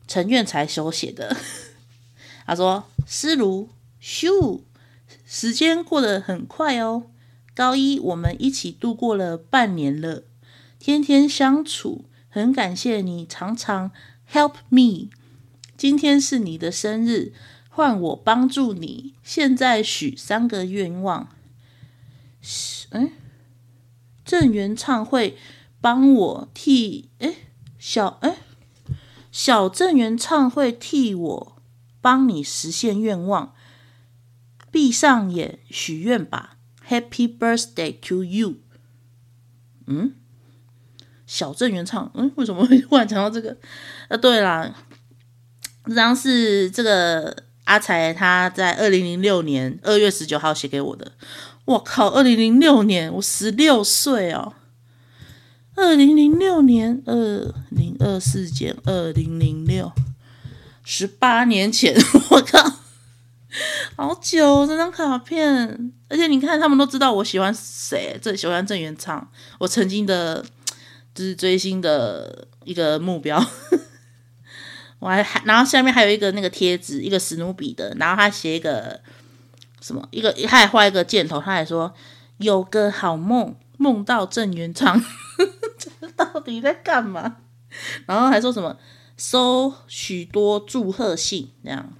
[0.07, 1.35] 陈愿才手写的。
[2.44, 3.68] 他说：“诗如，
[4.03, 4.61] 咻，
[5.31, 7.11] 时间过得很快哦。
[7.55, 10.23] 高一我们一起度过了半年了，
[10.79, 13.91] 天天相处，很感谢你常常
[14.33, 15.11] help me。”
[15.77, 17.35] 今天是你的生日，
[17.69, 19.12] 换我帮助你。
[19.23, 21.29] 现在许三个愿望。
[22.93, 23.11] 嗯，
[24.25, 25.37] 郑元唱会
[25.83, 27.35] 帮我替哎
[27.79, 28.38] 小哎
[29.31, 31.62] 小郑元唱会替我
[32.01, 33.55] 帮你实现愿望。
[34.71, 36.57] 闭上眼许愿吧。
[36.89, 38.57] Happy birthday to you。
[39.87, 40.13] 嗯，
[41.27, 43.57] 小镇原唱，嗯，为什么 会忽然讲到这个？
[44.09, 44.75] 啊，对啦。
[45.85, 51.13] 这张是这个阿财他在二零零六年二月十九号写给我的。
[51.65, 54.55] 我靠，二零零六年我十六岁哦。
[55.77, 59.93] 二零零六年二零二四减二零零六，
[60.83, 61.95] 十八年前，
[62.31, 62.78] 我靠，
[63.97, 65.92] 好久这张卡片。
[66.09, 70.44] 而且你看，他们都知道我喜欢谁，最喜欢郑元畅，我曾经的，
[71.14, 73.38] 就是追星的一个目标。
[75.01, 79.01] 我还还，然后下面还有一个那个贴纸，一个史努比的，然后他写一个
[79.81, 81.94] 什么，一个他还画一个箭头，他还说
[82.38, 85.01] 有个好梦，梦到郑元畅，
[85.79, 87.37] 这到底在干嘛？
[88.07, 88.77] 然后还说什么
[89.16, 91.92] 收许多祝贺信，这样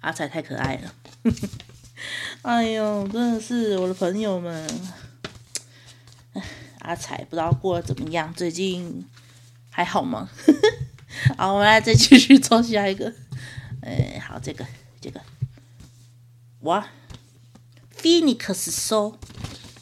[0.00, 0.94] 阿财太可爱了，
[2.42, 4.66] 哎呦，真的是我的朋友们，
[6.78, 9.06] 阿财不知道过得怎么样，最近
[9.70, 10.30] 还好吗？
[11.36, 13.12] 好，我们来再继续抽下一个。
[13.82, 14.66] 哎，好，这个
[15.00, 15.20] 这个，
[16.60, 16.88] 哇
[17.96, 19.18] ，Phoenix So，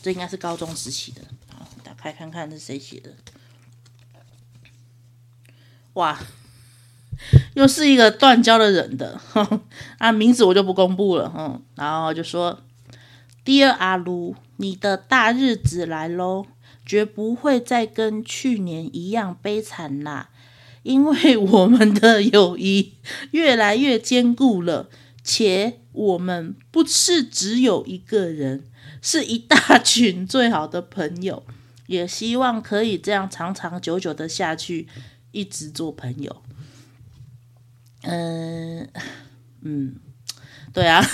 [0.02, 1.22] 这应该是高中时期的。
[1.48, 3.14] 好，打开看看是谁写的。
[5.94, 6.18] 哇，
[7.54, 9.20] 又是一个断交的人的，
[9.98, 11.32] 啊，名字我就不公布了。
[11.36, 12.60] 嗯，然后就说
[13.44, 16.46] ，Dear 阿卢，你的大日子来喽，
[16.86, 20.30] 绝不会再跟去年一样悲惨啦。
[20.84, 22.94] 因为我们的友谊
[23.32, 24.88] 越来越坚固了，
[25.22, 28.64] 且我们不是只有一个人，
[29.02, 31.42] 是一大群最好的朋友，
[31.88, 34.88] 也希望可以这样长长久久的下去，
[35.32, 36.42] 一直做朋友。
[38.08, 38.88] 嗯
[39.62, 39.96] 嗯，
[40.72, 41.04] 对啊，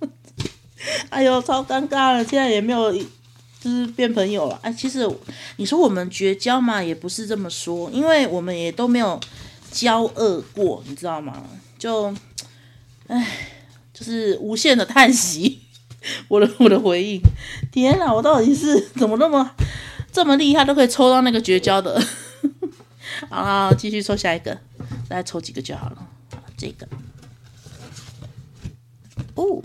[1.10, 2.94] 哎呦，超尴尬了，现在也没有。
[3.60, 5.04] 就是变朋友了，哎，其实
[5.56, 9.18] 你说我们绝交嘛，也不是这么说，因为我们也都没有
[9.72, 11.42] 交恶过，你知道吗？
[11.76, 12.14] 就，
[13.08, 13.26] 哎，
[13.92, 15.62] 就是无限的叹息，
[16.30, 17.20] 我的我的回应，
[17.72, 19.50] 天哪，我到底是怎么那么
[20.12, 22.00] 这么厉害，都可以抽到那个绝交的？
[23.28, 24.56] 好，继续抽下一个，
[25.08, 26.08] 再抽几个就好了。
[26.56, 26.88] 这个，
[29.34, 29.62] 哦，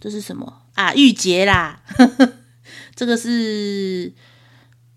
[0.00, 0.94] 这是什么啊？
[0.94, 1.82] 玉洁啦。
[2.96, 4.12] 这个是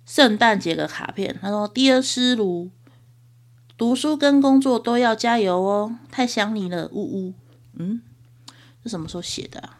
[0.06, 1.38] 圣诞节的卡片。
[1.42, 2.72] 他说：“Dear 思如，
[3.78, 7.34] 读书跟工作都要加油哦，太想你了，呜呜。”
[7.78, 8.02] 嗯，
[8.84, 9.80] 是什么时候写的啊？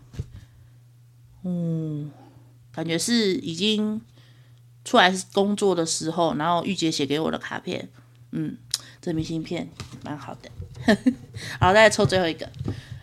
[1.44, 2.12] 嗯，
[2.72, 4.00] 感觉是已经
[4.86, 7.90] 出来工作的时候，然后玉洁写给我的卡片。
[8.32, 8.58] 嗯，
[9.02, 9.68] 这明信片
[10.04, 10.50] 蛮好的。
[11.60, 12.48] 好，再来抽最后一个。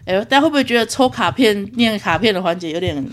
[0.06, 3.04] 哎，大家会不会觉得抽卡片念卡片的环节有点？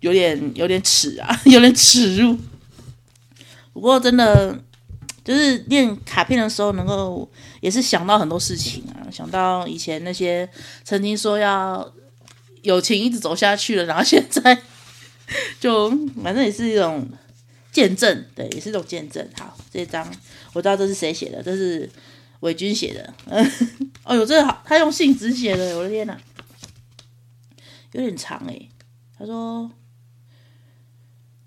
[0.00, 2.34] 有点有点耻啊， 有点耻辱。
[3.74, 4.58] 不过真的，
[5.22, 10.48] 就是念卡片的时候，能够也是想到很多事情啊，想到以前那些
[10.84, 11.86] 曾经说要
[12.62, 14.58] 友情一直走下去了，然后现在
[15.60, 15.90] 就
[16.24, 17.06] 反正也是一种
[17.72, 19.26] 见证，对，也是一种见证。
[19.38, 20.06] 好，这张
[20.52, 21.88] 我知道这是谁写的，这是
[22.40, 23.14] 伟军写的。
[24.04, 26.18] 哦哟，这个好，他用信纸写的，我的天哪，
[27.92, 28.68] 有点长诶。
[29.18, 29.70] 他说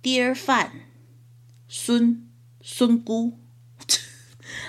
[0.03, 0.69] ：“Dear Fan，
[1.67, 2.29] 孙
[2.61, 3.39] 孙姑。”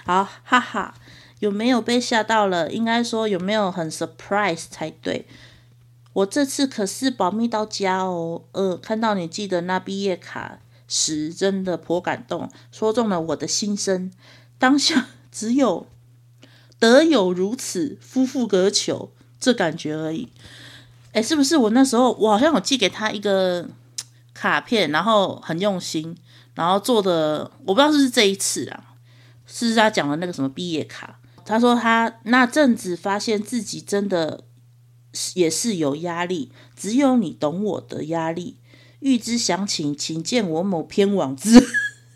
[0.04, 0.94] 好，哈哈，
[1.38, 2.70] 有没有被吓到了？
[2.72, 5.26] 应该说有没有很 surprise 才对。
[6.14, 8.44] 我这次可是保密到家哦。
[8.52, 10.60] 呃，看到你寄的那毕业卡
[10.96, 14.12] 时，真的颇感动，说中了我的心声。
[14.58, 15.88] 当下只有
[16.78, 20.28] 得有如此，夫复何求这感觉而已。
[21.10, 23.68] 哎，是不是我那时候我好像有寄给他一个
[24.32, 26.16] 卡片，然后很用心，
[26.54, 28.94] 然后做的，我不知道是不是这一次啊。
[29.46, 34.44] 是他讲的那个什么毕业卡，他说他那阵子发现自己真的
[35.34, 38.58] 也是有压力，只有你懂我的压力。
[39.04, 41.62] 欲知详情，请见我某篇网志。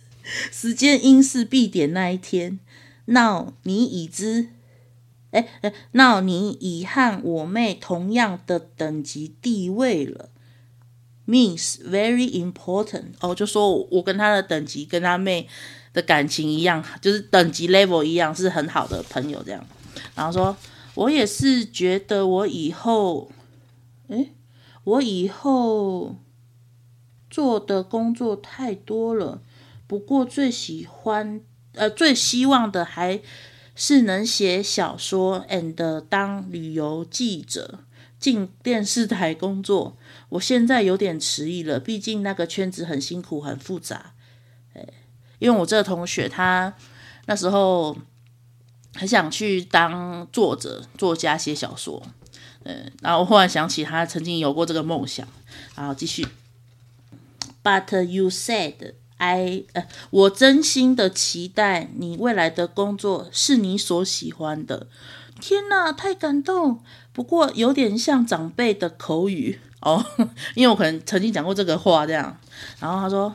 [0.51, 2.59] 时间应是必点那一天。
[3.05, 4.49] Now 你已知，
[5.33, 10.31] 哎哎，Now 你已和我妹同样的等级地位了
[11.27, 13.13] ，means very important。
[13.21, 15.47] 哦，就说我跟他的等级跟他妹。
[15.95, 19.67] 的感情一样，就是等级 level 一样，是很好的朋友这样。
[20.15, 20.55] 然后说，
[20.95, 23.33] 我也是觉得我以后，
[24.09, 24.33] 诶，
[24.85, 26.15] 我以后
[27.31, 29.41] 做的工作太多了。
[29.87, 31.41] 不过最喜欢，
[31.73, 33.21] 呃，最希望的还
[33.75, 37.81] 是能写小说，and 当旅游记者，
[38.19, 39.97] 进电视台工作。
[40.31, 44.13] 我现在有点迟疑了，毕竟那个圈子很辛苦，很复杂。
[45.39, 46.75] 因为我这个同学，他
[47.27, 47.97] 那时候
[48.97, 52.03] 很想去当作者、作家，写小说。
[52.65, 55.27] 嗯，然后我忽然想起他曾经有过这个梦想。
[55.77, 56.27] 然后继续。
[57.63, 64.87] But you said I，呃，我真心的期待你未来的工作是你所喜欢的。
[65.41, 66.81] 天哪，太感动！
[67.13, 70.05] 不过有点像长辈的口语哦，
[70.55, 72.39] 因为我可能曾经讲过这个话这样。
[72.81, 73.35] 然后他说。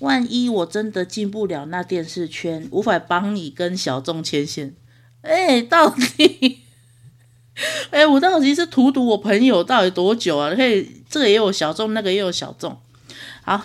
[0.00, 4.74] 万一我真的进不了那电视圈，无法帮你跟小众牵线，
[5.20, 6.60] 哎，到底，
[7.90, 10.54] 哎，我到底是荼毒我朋友到底多久啊？
[10.54, 12.80] 可以，这个也有小众，那个也有小众。
[13.42, 13.64] 好，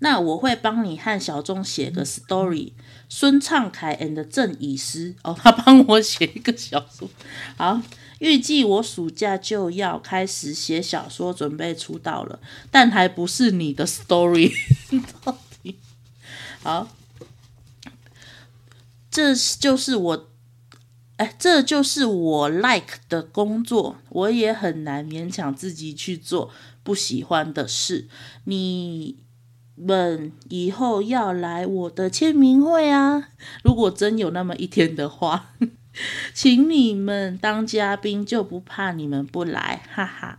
[0.00, 2.72] 那我会帮你和小钟写个 story。
[3.08, 7.08] 孙畅凯 and 郑以诗，哦，他帮我写一个小说。
[7.56, 7.82] 好。
[8.20, 12.38] 预计我暑假就要开始写小说，准备出道了，
[12.70, 14.52] 但还不是你的 story。
[16.62, 16.86] 好，
[19.10, 20.29] 这就是我，
[21.20, 26.50] 哎，这就是我 like 的工作，我也很难勉强自己去做
[26.82, 28.08] 不喜欢的事。
[28.44, 29.18] 你
[29.76, 33.28] 们以后要来我的签名会啊，
[33.62, 35.50] 如果真有那么一天的话。
[36.32, 40.38] 请你们当嘉宾，就不怕你们不来，哈哈！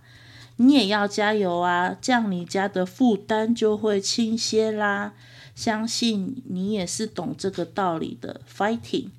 [0.56, 5.14] 你也要加油啊，这样你家的负担就会轻些啦。
[5.54, 9.10] 相信你也是懂这个道理的，fighting！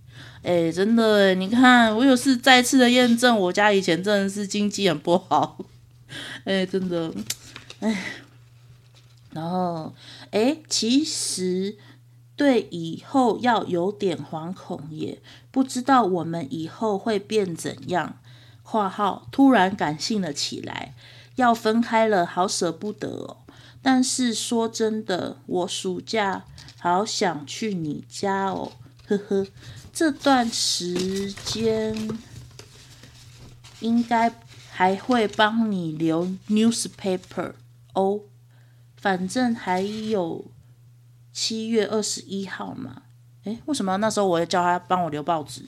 [0.42, 5.58] 哎，真的，你看，我有是再次的验证，我家以前真的是经济很不好，
[6.44, 7.12] 哎，真的，
[7.80, 8.04] 哎，
[9.30, 9.94] 然后，
[10.30, 11.76] 哎，其实。
[12.34, 15.20] 对以后要有点惶恐，也
[15.52, 18.18] 不知道我们以后会变怎样。
[18.64, 20.94] 括号突然感性了起来，
[21.36, 23.36] 要分开了，好舍不得哦。
[23.80, 26.44] 但是说真的，我暑假
[26.80, 28.72] 好想去你家哦，
[29.06, 29.46] 呵呵。
[29.92, 31.96] 这段时间
[33.80, 34.32] 应该
[34.70, 37.52] 还会帮你留 newspaper
[37.94, 38.20] 哦，
[38.96, 40.46] 反正还有。
[41.34, 43.04] 七月二十一号嘛，
[43.44, 45.62] 诶，为什么那时候我要叫他帮我留报纸？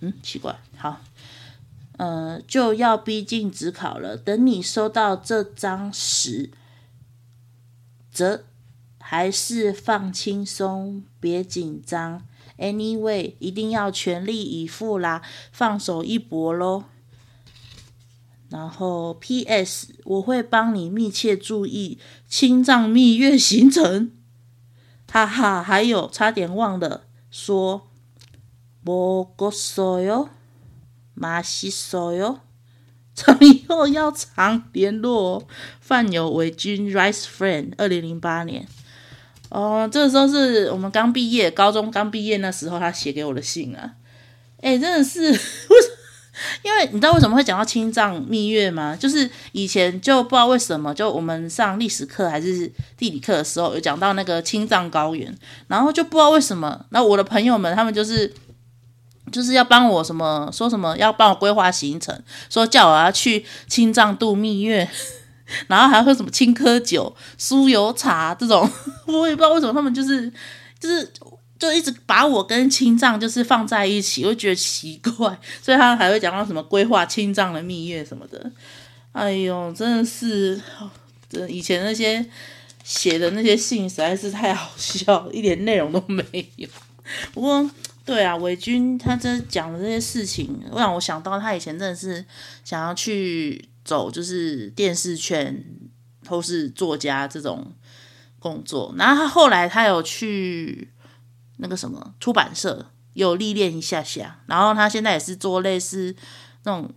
[0.00, 0.58] 嗯，奇怪。
[0.76, 1.00] 好，
[1.96, 4.16] 呃，就要逼近指考了。
[4.16, 6.50] 等你收到这张时，
[8.10, 8.42] 则
[8.98, 12.24] 还是放轻松，别紧张。
[12.60, 16.84] Anyway，一定要全力以赴啦，放手一搏喽。
[18.50, 19.94] 然后 P.S.
[20.04, 21.98] 我会帮你密切注意
[22.28, 24.12] 青藏蜜月行程。
[25.10, 27.88] 哈哈，还有差点忘了说，
[28.84, 30.28] 不过说哟，
[31.14, 32.40] 马西说哟，
[33.14, 35.38] 从 以后要常联络。
[35.38, 35.46] 哦
[35.80, 38.68] 范有为君，Rice Friend，二零零八年。
[39.50, 43.92] 哦，这个时候是我们刚毕业，高中刚毕业那时候，他写给我的信啊。
[44.62, 45.96] 哎，真的是， 为什么？
[46.62, 48.96] 因为你知道为什么会讲到青藏蜜月吗？
[48.98, 55.36] 就是以前就不知道为什么，就我们上历史课还是地理课的时候，有讲到那个青藏高原，
[55.66, 58.32] 然后就不知道为什么，那我的朋友们他们就是
[59.32, 64.88] 就是要帮我什么，说什么要帮我规划行程，说叫我要去青藏度蜜月。
[65.66, 68.68] 然后还要喝什么青稞酒、酥油茶这种，
[69.06, 70.32] 我也不知道为什么他们就是
[70.78, 71.12] 就是
[71.58, 78.50] 就一直把我跟青藏就是放在一起，我就觉得奇怪，所以他还会讲到什么规划青藏的蜜月什么的。
[79.12, 80.60] 哎呦，真的是，
[81.28, 82.24] 这以前那些
[82.84, 86.24] 写的那些信实在是太好笑，一点内容都没
[86.56, 86.68] 有。
[87.32, 87.70] 不过，
[88.04, 92.24] 对啊，伟军他这讲的这些事情，让我想到他以前真的是
[92.64, 93.68] 想要去。
[93.84, 95.64] 走就是电视圈
[96.28, 97.72] 或是作家这种
[98.38, 100.92] 工作，然后他后来他有去
[101.56, 106.14] 那个什么出版社有历练一下下，然后他现在也是做类似
[106.64, 106.92] 那种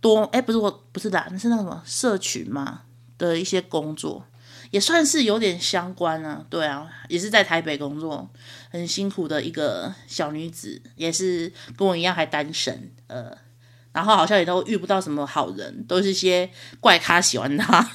[0.00, 2.82] 多哎不是我不是的，是那个什么社群嘛
[3.16, 4.26] 的一些工作，
[4.70, 8.28] 也算是有点相关啊，对啊，也是在台北工作，
[8.70, 13.38] 很辛苦的一个小女子，也是跟我一样还单身，呃。
[13.94, 17.88] 然后好像也都遇不到什么好人，都是些怪咖喜欢他。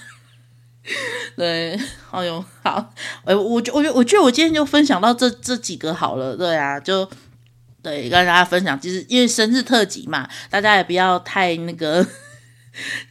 [1.35, 1.77] 对，
[2.09, 2.93] 哎呦，好，
[3.25, 7.07] 我我觉我觉我觉得我今天就分享到这这几个好了，对啊，就
[7.83, 12.01] 对跟大家分享，其实因为生日特辑嘛，大家也不要太那个，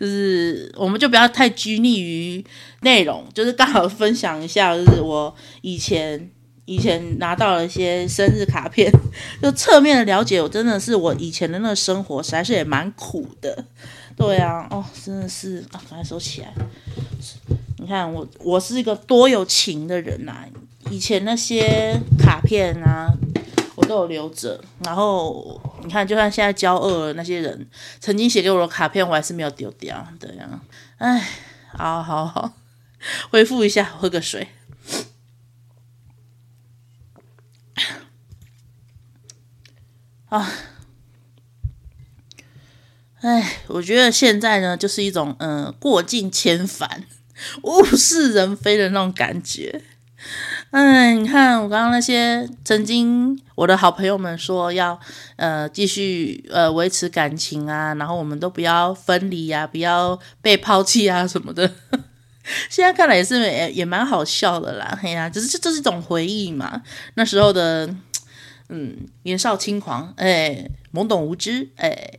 [0.00, 2.44] 就是我们就不要太拘泥于
[2.80, 6.30] 内容，就是刚好分享一下，就是我以前。
[6.68, 8.92] 以前拿到了一些生日卡片，
[9.42, 13.64] 就侧面的了解，我真的是我以前的那个生活，实在是也蛮苦的。
[14.14, 16.52] 对啊，哦，真的是啊，赶快收起来。
[17.78, 20.44] 你看我，我是一个多有情的人呐、啊。
[20.90, 23.10] 以前那些卡片啊，
[23.74, 24.60] 我都有留着。
[24.84, 27.66] 然后你看，就算现在交恶了，那些人
[27.98, 30.06] 曾经写给我的卡片，我还是没有丢掉。
[30.20, 30.60] 对啊，
[30.98, 31.26] 哎，
[31.72, 32.52] 好好好，
[33.30, 34.48] 恢复一下，喝个水。
[40.28, 40.46] 啊，
[43.22, 47.04] 哎，我觉得现在呢，就是一种嗯、呃、过尽千帆、
[47.64, 49.82] 物是人非的那种感觉。
[50.70, 55.00] 哎，你看我刚刚那些曾经我的好朋友们说要
[55.36, 61.72] 呃继续呃维持感情啊，然后我们都不要分离啊，不要被抛弃啊什么的。
[62.68, 64.98] 现在看来也是也也蛮好笑的啦。
[65.02, 66.82] 哎呀，只是这这是一种回忆嘛，
[67.14, 67.88] 那时候的。
[68.68, 72.10] 嗯，年少轻狂，哎，懵懂无知，哎，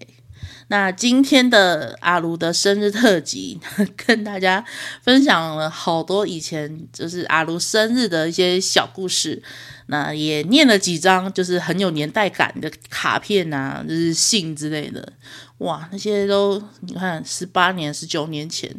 [0.70, 3.60] 那今天的阿卢的生日特辑，
[3.95, 4.66] 跟大家
[5.04, 9.43] 分享了好多以前就是阿卢生日的一些小故事，
[9.88, 15.14] 那也念了几张就是很有年代感的卡片啊，就是信之类的，
[15.60, 18.76] 哇，那些都你看十八年、十九年前，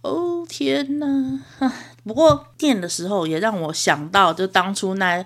[0.00, 1.42] 哦天哪，
[2.04, 5.22] 不过念的时候也让我想到，就当初那。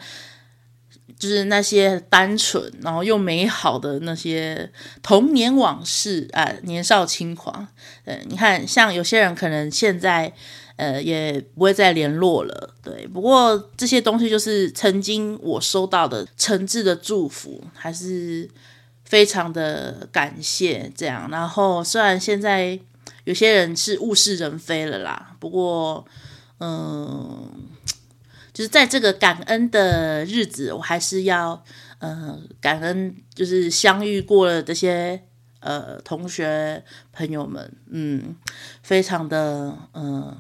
[1.21, 7.69] 就是那些单纯，然后又美好的那些童年往事啊，年少轻狂。
[8.07, 10.33] 嗯，你看，像有些人可能现在
[10.77, 13.07] 呃也不会再联络了，对。
[13.09, 18.49] 不过这些东西就是曾经我收到的诚挚的祝福，还是
[19.05, 21.29] 非常的感谢这样。
[21.31, 22.81] 然后虽然现在
[23.25, 26.07] 有些人是物是人非了啦，不过
[26.61, 27.69] 嗯。
[28.63, 31.65] 是在这个感恩的日子，我还是要
[31.99, 35.23] 呃感恩，就是相遇过了这些
[35.61, 38.37] 呃同学朋友们，嗯，
[38.83, 40.37] 非常的嗯，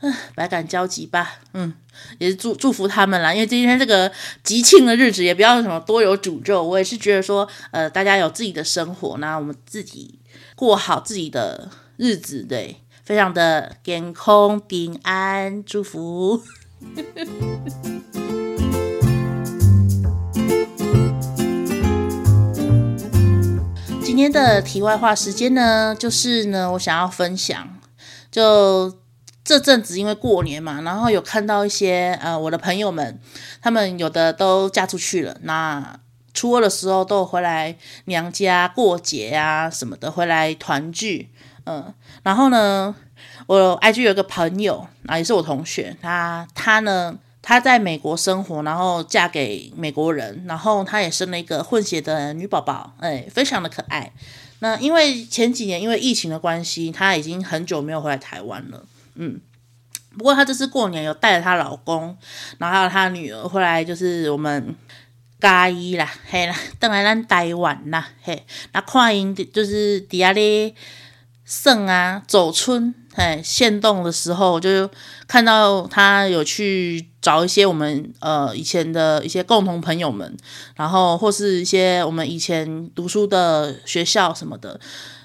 [0.00, 1.74] 嗯，百感交集吧，嗯，
[2.18, 3.32] 也是祝祝福他们啦。
[3.32, 4.10] 因为今天这个
[4.42, 10.18] 吉庆的日子，也不要什么多有诅咒，我也是觉得说，呃，大家有自己的生活，那我们自己
[10.54, 12.80] 过好自己的日子，对。
[13.04, 16.42] 非常的健康平安，祝福。
[24.02, 27.78] 今天的题外话时间呢，就是呢，我想要分享，
[28.30, 28.96] 就
[29.44, 33.20] 这阵子因为过年嘛，然后有看到一些呃我的朋友们，
[33.60, 36.00] 他们有的都嫁出去了，那
[36.32, 37.76] 初二的时候都有回来
[38.06, 41.28] 娘家过节啊什么的，回来团聚。
[41.66, 41.94] 嗯，
[42.24, 42.92] 然后呢，
[43.46, 54.12] 我 IG 有一个朋友啊，也是我同学，他他呢，他在美国生活，然后嫁给美国人，然后他也生了一个混血的女宝宝，哎，非常的可爱。
[54.60, 58.82] 那因为前几年因为疫情的关系，他已经很久没有回来台湾了，
[59.16, 59.38] 嗯，
[60.16, 62.16] 不过她这次过年有带着她老公，
[62.56, 64.74] 然后还有她女儿回来，就是我们
[65.38, 70.74] 嘉义啦，嘿啦，等来咱台湾啦，嘿，那看因就是底下咧
[71.44, 72.94] 耍啊，走春。
[73.14, 74.90] 哎，限动的时候就
[75.28, 80.36] 看到他有去找一些我们呃以前的一些共同朋友们，
[80.74, 84.80] 然后或是一些我们以前读书的学校什么的。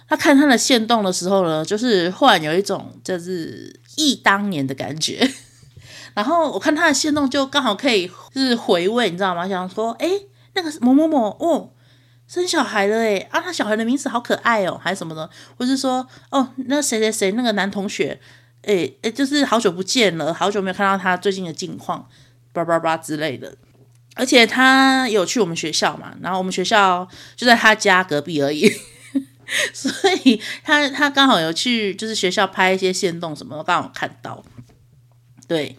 [0.07, 5.27] 他看他的限动的时候呢，就是忽然有一种就是忆当年的感觉。
[6.13, 9.47] 然后我看他的限动，就刚好可以就是回味，你知道吗？
[9.49, 10.07] 想说，哎，
[10.53, 11.71] 那个某某某哦。
[12.29, 15.27] 生小孩了诶，啊，他小孩的名字好可爱哦，还是什么的，
[15.57, 18.19] 或是说哦，那谁谁谁那个男同学，
[18.61, 22.07] 诶诶，就是好久不见了，好久没有看到他最近的近况，
[22.53, 23.55] 叭叭叭之类的。
[24.13, 28.71] 而且他有去我们学校嘛，然后我们学校就在他家隔壁而已，
[29.73, 29.91] 所
[30.23, 34.43] 以他他刚好有去，就是学校拍一些线动什么的，刚好看到。
[35.47, 35.75] 对，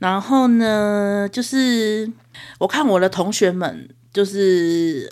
[0.00, 2.12] 然后呢，就是
[2.58, 5.10] 我看我的同学们，就是。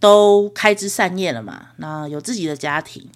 [0.00, 3.08] 都开枝散叶了嘛，那有自己的家庭，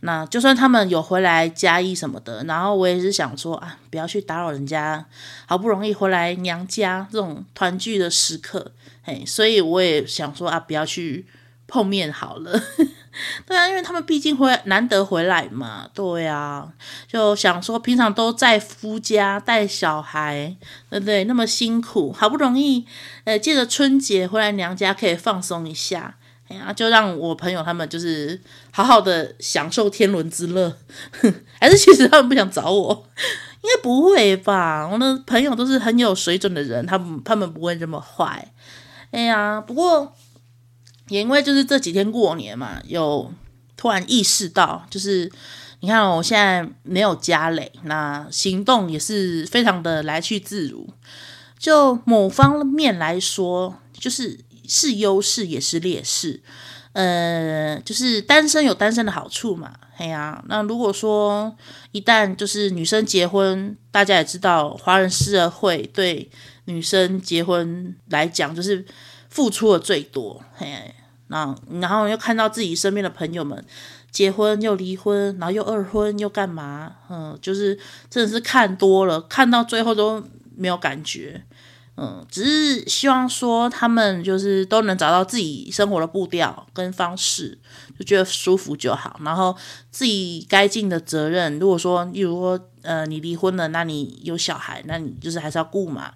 [0.00, 5.04] 那就算他们有回来加一什么的，然后我也是想说啊，不要去打扰人家，
[5.46, 8.72] 好不容易回来娘家这种团聚的时刻，
[9.02, 11.26] 嘿，所以我也想说啊，不要去
[11.68, 12.60] 碰面好了。
[13.44, 16.72] 对啊，因为他们毕竟回难得回来嘛，对啊，
[17.06, 20.56] 就想说平常都在夫家带小孩，
[20.88, 21.24] 对不对？
[21.24, 22.86] 那么辛苦，好不容易
[23.24, 26.16] 呃借着春节回来娘家可以放松一下。
[26.48, 28.38] 哎呀，就让我朋友他们就是
[28.70, 30.76] 好好的享受天伦之乐，
[31.58, 33.08] 还是其实他们不想找我？
[33.62, 34.86] 应该不会吧？
[34.86, 38.52] 我的朋友都是很有水准的人，他们他们不会这么坏。
[39.12, 40.14] 哎呀，不过
[41.08, 43.32] 也因为就是这几天过年嘛，有
[43.76, 45.30] 突然意识到，就是
[45.80, 50.86] 你看我现在没有家累，那行动也是非常的来去自如。
[51.58, 54.40] 就某方面来说，就是。
[54.66, 56.40] 是优势也是劣势，
[56.92, 61.54] 呃，就是单身有单身的好处嘛，嘿呀、那如果说
[61.92, 66.30] 一旦就是女生结婚，大家也知道，华人社会对
[66.66, 68.84] 女生结婚来讲，就是
[69.28, 70.94] 付出的最多，嘿。
[71.28, 73.64] 那然后又看到自己身边的朋友们
[74.10, 77.74] 结婚又离婚，然后又二婚又干嘛，嗯，就是
[78.10, 80.22] 真的是看多了，看到最后都
[80.54, 81.42] 没有感觉。
[81.94, 87.58] 嗯，只是希望说他们就是都能找到自己生活的步调跟方式，
[87.98, 89.20] 就觉得舒服就好。
[89.22, 89.54] 然后
[89.90, 96.14] 自己该尽的责任，如果说，例如说，呃，你离婚了，那你有小孩，那你就是还是要顾嘛，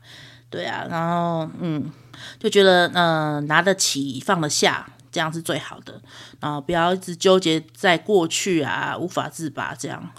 [0.48, 0.86] 对啊。
[0.88, 1.92] 然后，嗯，
[2.38, 6.00] 就觉得，嗯、呃，拿得起放得下，这样是最好的。
[6.40, 10.10] 然后不要一直纠结在过去啊，无法自拔这样。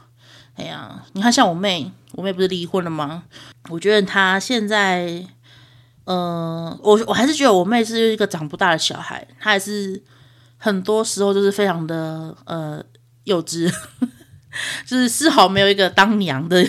[0.53, 3.23] 哎呀，你看，像我妹，我妹不是离婚了吗？
[3.69, 5.25] 我觉得她现在。
[6.09, 10.01] 嗯、我我还是觉得我妹是一个长不大的小孩，她还是
[10.57, 12.81] 很多时候就是非常的呃
[13.25, 13.69] 幼稚，
[14.87, 16.65] 就是丝毫没有一个当娘的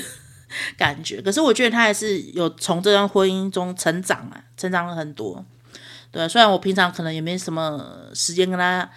[0.77, 1.23] 感觉。
[1.23, 5.45] 可是我觉得她还是有从这段婚姻中成长啊，成长了很多。
[6.11, 8.91] 对，虽然我平常可能也没什么时间跟她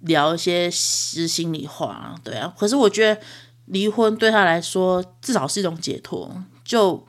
[0.00, 3.20] 聊一些实心里话，对啊，可是我觉得
[3.66, 6.30] 离婚对她来说至少是一种解脱，
[6.62, 7.06] 就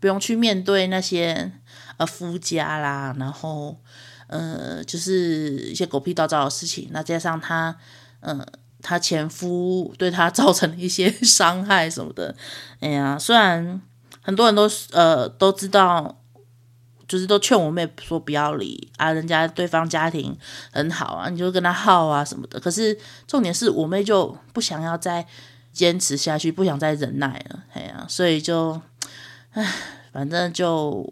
[0.00, 1.52] 不用去面对那些。
[2.00, 3.76] 呃，夫家啦，然后，
[4.26, 6.88] 呃，就是一些狗屁倒灶的事情。
[6.92, 7.76] 那加上他，
[8.20, 8.42] 呃，
[8.80, 12.34] 他前夫对他造成一些 伤害什么的。
[12.80, 13.82] 哎呀，虽然
[14.22, 16.22] 很多人都呃都知道，
[17.06, 20.34] 就是都劝我妹说不要离啊，人家对方家庭
[20.72, 22.58] 很好啊，你就跟他耗啊什么的。
[22.58, 25.26] 可是重点是我妹就不想要再
[25.70, 27.64] 坚持下去，不想再忍耐了。
[27.74, 28.80] 哎呀，所以就，
[29.52, 29.72] 唉，
[30.12, 31.04] 反正就。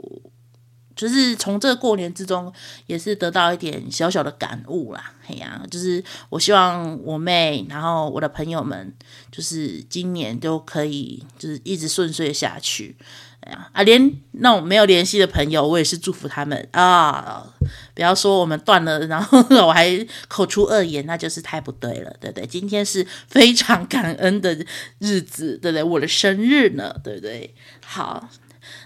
[0.99, 2.53] 就是从这过年之中，
[2.87, 5.13] 也是得到一点小小的感悟啦。
[5.25, 8.93] 嘿呀、就是我希望我妹，然后我的朋友们，
[9.31, 12.97] 就是今年都可以，就是一直顺遂下去。
[13.41, 17.47] 啊，连那种没有联系的朋友，我也是祝福他们啊！
[17.95, 22.47] 不要说我们断了，然后 我还口出恶言，那就是太不对了，对不对？
[22.47, 24.55] 今天是非常感恩的
[24.99, 25.83] 日子，对不对？
[25.83, 27.55] 我的生日呢，对不对？
[27.85, 28.29] 好。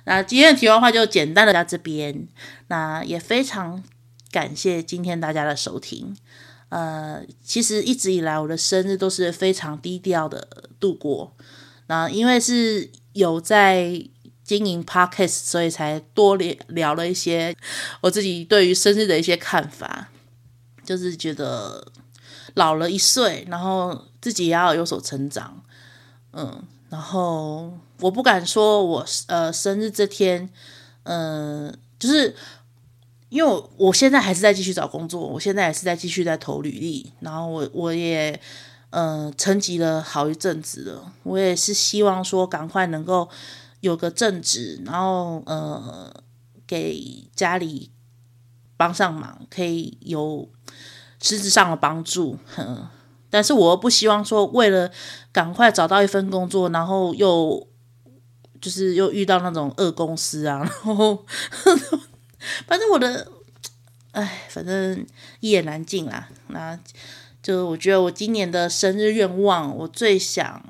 [0.05, 2.27] 那今天的题外话就简单的到这边，
[2.69, 3.83] 那也非常
[4.31, 6.17] 感谢今天大家的收听。
[6.69, 10.49] 呃，其实一直以来我的生日都是非常低调的
[10.81, 11.37] 度过。
[11.87, 14.03] 那因为是有在
[14.59, 17.57] 经营 Podcast，所以才多聊聊了一些
[18.01, 20.09] 我自己对于生日的一些看法，
[20.85, 21.87] 就是觉得
[22.55, 25.63] 老了一岁，然后自己也要有所成长。
[26.33, 27.73] 嗯，然后。
[28.03, 30.51] 我不敢说我呃生日这天，
[31.05, 32.35] 嗯、就是
[33.29, 38.33] 因为我我现在还是在继续找工作，我现在还是在继续在投履历，然后我我也
[38.91, 43.29] 嗯、呃、沉寂了好一阵子了，我也是希望说赶快能够
[43.83, 46.23] 有个正职，然后呃
[46.67, 47.91] 给家里
[48.77, 50.49] 帮上忙，可以有
[51.21, 52.89] 实质上的帮助，哼。
[53.29, 54.91] 但是我不希望说，为了
[55.33, 57.67] 赶快找到一份工作，然后又
[58.61, 61.25] 就是又遇到那种恶公司啊， 然后
[62.67, 63.27] 反正我的，
[64.13, 65.05] 哎，反正
[65.41, 66.29] 一言难尽啦。
[66.49, 66.79] 那
[67.43, 70.63] 就我觉得我今年的生日愿望，我最想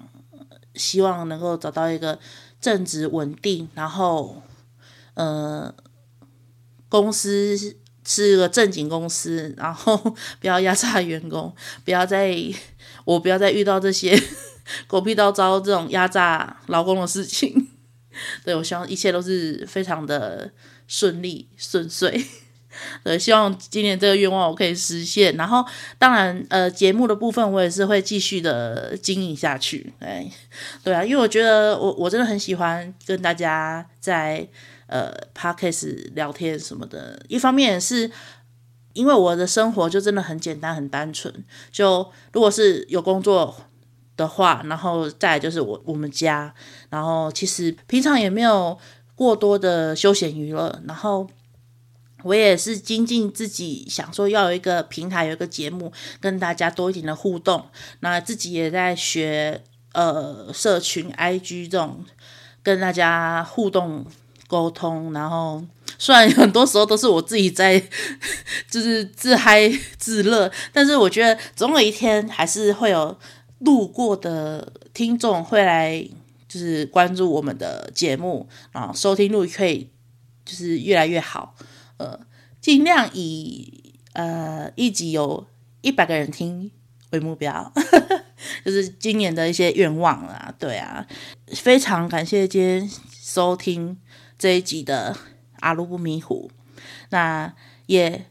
[0.76, 2.18] 希望能够找到一个
[2.62, 4.42] 正职稳定，然后
[5.12, 5.74] 呃，
[6.88, 7.76] 公司。
[8.04, 9.96] 是个正经公司，然后
[10.40, 11.54] 不要压榨员工，
[11.84, 12.36] 不要再
[13.04, 14.20] 我不要再遇到这些
[14.88, 17.68] 狗屁招招这种压榨劳工的事情。
[18.44, 20.50] 对，我希望一切都是非常的
[20.88, 22.26] 顺利顺遂。
[23.04, 25.36] 对，希望今年这个愿望我可以实现。
[25.36, 25.64] 然后，
[25.98, 29.92] 当然，呃，节目的部分我也是会继续的经营下去。
[29.98, 30.30] 对，
[30.84, 34.48] 对啊，因为我觉得我我真的很喜欢跟大家在。
[34.88, 38.10] 呃，Podcast 聊天什么的，一方面是
[38.92, 41.32] 因为我的生活就真的很简单很单纯。
[41.70, 43.56] 就如果是有工作
[44.18, 46.54] 的话，然后再就是我我们家，
[46.90, 48.78] 然后其实平常也没有
[49.14, 50.82] 过多的休闲娱乐。
[50.86, 51.26] 然后
[52.24, 57.66] 我也是精进自己，想说要有一个平台，有一个节目跟大家多一点的互动。
[58.00, 59.62] 那自己也在学
[59.92, 62.04] 呃社群 IG 这种
[62.62, 64.06] 跟大家互动。
[64.48, 65.64] 沟通，然后
[65.98, 67.82] 虽然很多时候都是我自己在，
[68.70, 69.66] 就是自嗨
[69.96, 73.18] 自乐，但是我觉得总有一天还是会有
[73.60, 76.06] 路过的听众会来，
[76.46, 79.88] 就是关注我们的节目，然后收听率可以
[80.44, 81.56] 就是越来越好，
[82.02, 82.18] 呃，
[82.60, 85.46] 尽量以呃一集有
[85.82, 86.70] 一百个人听
[87.10, 87.72] 为目标，
[88.64, 91.06] 就是今年的一些愿望啊，对啊，
[91.54, 93.98] 非常感谢今天收听。
[94.38, 95.16] 这一集的
[95.60, 96.50] 阿鲁不迷糊，
[97.10, 97.54] 那
[97.86, 98.26] 也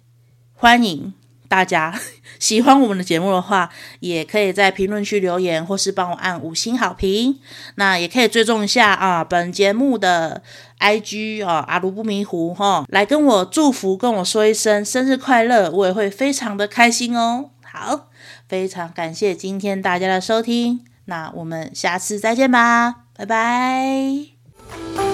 [0.54, 1.14] 欢迎
[1.48, 1.98] 大家
[2.38, 7.40] 喜欢我们的节目的话，也可以在评论区留言，或是帮我按五星好评。
[7.76, 10.44] 那也可以追踪一下啊，本节目的
[10.82, 17.52] IG 啊，阿鲁不迷糊哈，来跟我祝福，跟我说一声生日快乐，我也会非常的开心哦。
[17.64, 18.10] 好，
[18.50, 25.11] 非常感谢今天大家的收听，那我们下次再见吧，拜拜。